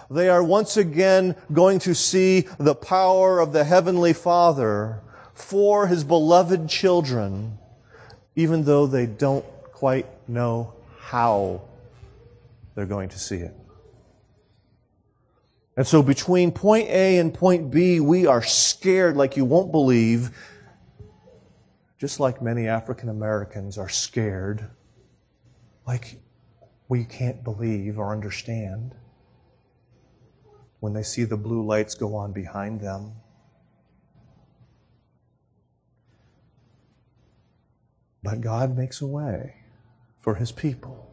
They 0.09 0.29
are 0.29 0.45
once 0.45 0.77
again 0.77 1.35
going 1.53 1.81
to 1.81 1.97
see 1.97 2.47
the 2.59 2.77
power 2.77 3.41
of 3.41 3.53
the 3.53 3.65
Heavenly 3.65 4.13
Father 4.13 5.01
for 5.35 5.89
His 5.89 6.05
beloved 6.05 6.69
children, 6.69 7.59
even 8.37 8.63
though 8.63 8.87
they 8.87 9.07
don't 9.07 9.45
quite 9.73 10.07
know 10.29 10.75
how 11.01 11.63
they're 12.81 12.87
going 12.87 13.11
to 13.11 13.18
see 13.18 13.37
it. 13.37 13.55
And 15.76 15.87
so 15.87 16.03
between 16.03 16.51
point 16.51 16.89
A 16.89 17.18
and 17.18 17.35
point 17.35 17.70
B, 17.70 18.01
we 18.01 18.24
are 18.26 18.43
scared 18.43 19.18
like 19.18 19.37
you 19.37 19.45
won't 19.45 19.70
believe, 19.70 20.31
just 21.99 22.20
like 22.20 22.41
many 22.41 22.68
African 22.68 23.11
Americans 23.11 23.76
are 23.76 23.91
scared, 23.91 24.70
like 25.87 26.20
we 26.89 27.05
can't 27.05 27.45
believe 27.45 27.99
or 27.99 28.12
understand 28.12 28.95
when 30.78 30.95
they 30.95 31.03
see 31.03 31.24
the 31.24 31.37
blue 31.37 31.62
lights 31.62 31.95
go 31.95 32.14
on 32.14 32.33
behind 32.33 32.81
them. 32.81 33.12
But 38.22 38.41
God 38.41 38.74
makes 38.74 39.03
a 39.03 39.07
way 39.07 39.57
for 40.22 40.37
his 40.37 40.51
people. 40.51 41.10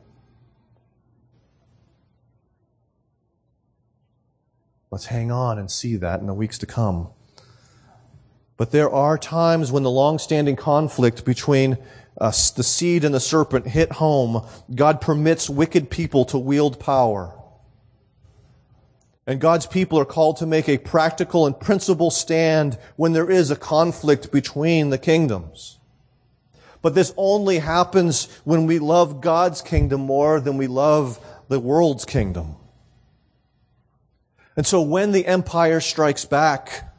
Let's 4.89 5.05
hang 5.07 5.31
on 5.31 5.59
and 5.59 5.69
see 5.69 5.97
that 5.97 6.19
in 6.19 6.27
the 6.27 6.33
weeks 6.33 6.57
to 6.59 6.65
come. 6.65 7.09
But 8.55 8.71
there 8.71 8.89
are 8.89 9.17
times 9.17 9.71
when 9.71 9.83
the 9.83 9.91
long-standing 9.91 10.55
conflict 10.55 11.25
between 11.25 11.77
uh, 12.19 12.31
the 12.55 12.63
seed 12.63 13.03
and 13.03 13.13
the 13.13 13.19
serpent 13.19 13.67
hit 13.67 13.91
home. 13.93 14.47
God 14.73 15.01
permits 15.01 15.49
wicked 15.49 15.89
people 15.89 16.25
to 16.25 16.37
wield 16.37 16.79
power. 16.79 17.33
And 19.27 19.41
God's 19.41 19.67
people 19.67 19.99
are 19.99 20.05
called 20.05 20.37
to 20.37 20.45
make 20.45 20.69
a 20.69 20.77
practical 20.77 21.45
and 21.45 21.59
principled 21.59 22.13
stand 22.13 22.77
when 22.95 23.11
there 23.11 23.29
is 23.29 23.51
a 23.51 23.55
conflict 23.55 24.31
between 24.31 24.89
the 24.89 24.97
kingdoms. 24.97 25.77
But 26.81 26.95
this 26.95 27.13
only 27.17 27.59
happens 27.59 28.29
when 28.45 28.65
we 28.65 28.79
love 28.79 29.19
God's 29.19 29.61
kingdom 29.61 30.01
more 30.01 30.39
than 30.39 30.57
we 30.57 30.67
love 30.67 31.19
the 31.49 31.59
world's 31.59 32.05
kingdom. 32.05 32.55
And 34.57 34.65
so 34.65 34.81
when 34.81 35.11
the 35.11 35.27
empire 35.27 35.79
strikes 35.79 36.25
back, 36.25 36.91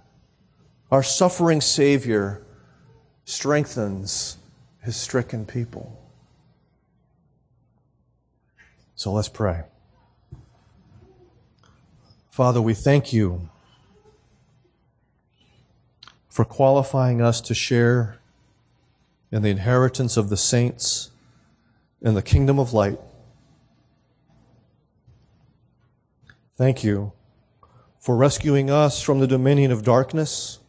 our 0.92 1.02
suffering 1.02 1.60
Savior 1.60 2.46
strengthens 3.24 4.38
his 4.84 4.96
stricken 4.96 5.44
people. 5.44 6.00
So 8.94 9.12
let's 9.12 9.28
pray. 9.28 9.64
Father, 12.30 12.62
we 12.62 12.74
thank 12.74 13.12
you 13.12 13.50
for 16.28 16.44
qualifying 16.44 17.20
us 17.20 17.40
to 17.40 17.54
share 17.54 18.18
in 19.32 19.42
the 19.42 19.50
inheritance 19.50 20.16
of 20.16 20.28
the 20.28 20.36
saints 20.36 21.10
in 22.00 22.14
the 22.14 22.22
kingdom 22.22 22.60
of 22.60 22.72
light. 22.72 23.00
Thank 26.56 26.84
you 26.84 27.12
for 28.08 28.16
rescuing 28.16 28.70
us 28.70 29.02
from 29.02 29.18
the 29.18 29.26
dominion 29.26 29.70
of 29.70 29.84
darkness 29.84 30.60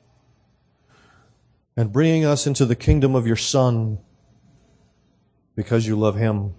and 1.78 1.94
bringing 1.94 2.26
us 2.26 2.46
into 2.46 2.66
the 2.66 2.76
kingdom 2.76 3.16
of 3.16 3.26
your 3.26 3.38
Son 3.38 3.98
because 5.56 5.88
you 5.88 5.98
love 5.98 6.18
him. 6.18 6.54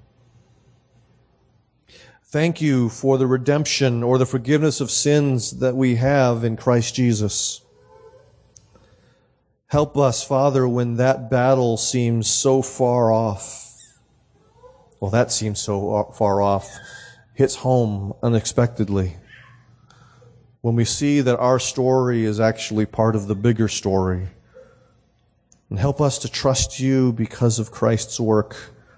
Thank 2.24 2.62
you 2.62 2.89
for 2.89 3.18
the 3.18 3.26
redemption 3.26 4.03
or 4.03 4.16
the 4.16 4.24
forgiveness 4.24 4.81
of 4.81 4.91
sins 4.91 5.59
that 5.59 5.76
we 5.76 5.97
have 5.97 6.45
in 6.45 6.57
Christ 6.57 6.95
Jesus. 6.95 7.61
Help 9.66 9.99
us, 9.99 10.24
Father, 10.24 10.66
when 10.66 10.97
that 10.97 11.31
battle 11.31 11.76
seems 11.76 12.26
so 12.26 12.62
far 12.62 13.12
off. 13.12 13.76
Well, 14.99 15.11
that 15.11 15.31
seems 15.31 15.61
so 15.61 16.11
far 16.16 16.41
off. 16.41 16.74
Hits 17.35 17.57
home 17.57 18.14
unexpectedly 18.22 19.18
when 20.61 20.74
we 20.74 20.84
see 20.84 21.20
that 21.20 21.38
our 21.38 21.58
story 21.58 22.24
is 22.24 22.38
actually 22.38 22.86
part 22.86 23.16
of 23.16 23.26
the 23.26 23.34
bigger 23.34 23.68
story. 23.68 24.28
And 25.68 25.78
help 25.78 26.00
us 26.00 26.18
to 26.18 26.28
trust 26.28 26.80
you 26.80 27.12
because 27.12 27.58
of 27.58 27.70
Christ's 27.70 28.18
work 28.18 28.56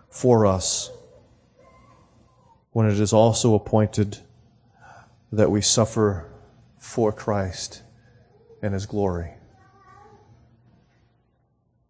for 0.09 0.47
us 0.47 0.91
when 2.73 2.87
it 2.87 2.99
is 2.99 3.13
also 3.13 3.55
appointed 3.55 4.19
that 5.31 5.51
we 5.51 5.61
suffer 5.61 6.31
for 6.79 7.13
Christ 7.13 7.83
and 8.63 8.75
his 8.75 8.87
glory. 8.87 9.33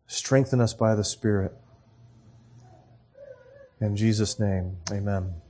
Strengthen 0.06 0.60
us 0.60 0.74
by 0.74 0.94
the 0.94 1.04
Spirit. 1.04 1.52
In 3.80 3.96
Jesus' 3.96 4.38
name, 4.38 4.76
amen. 4.90 5.34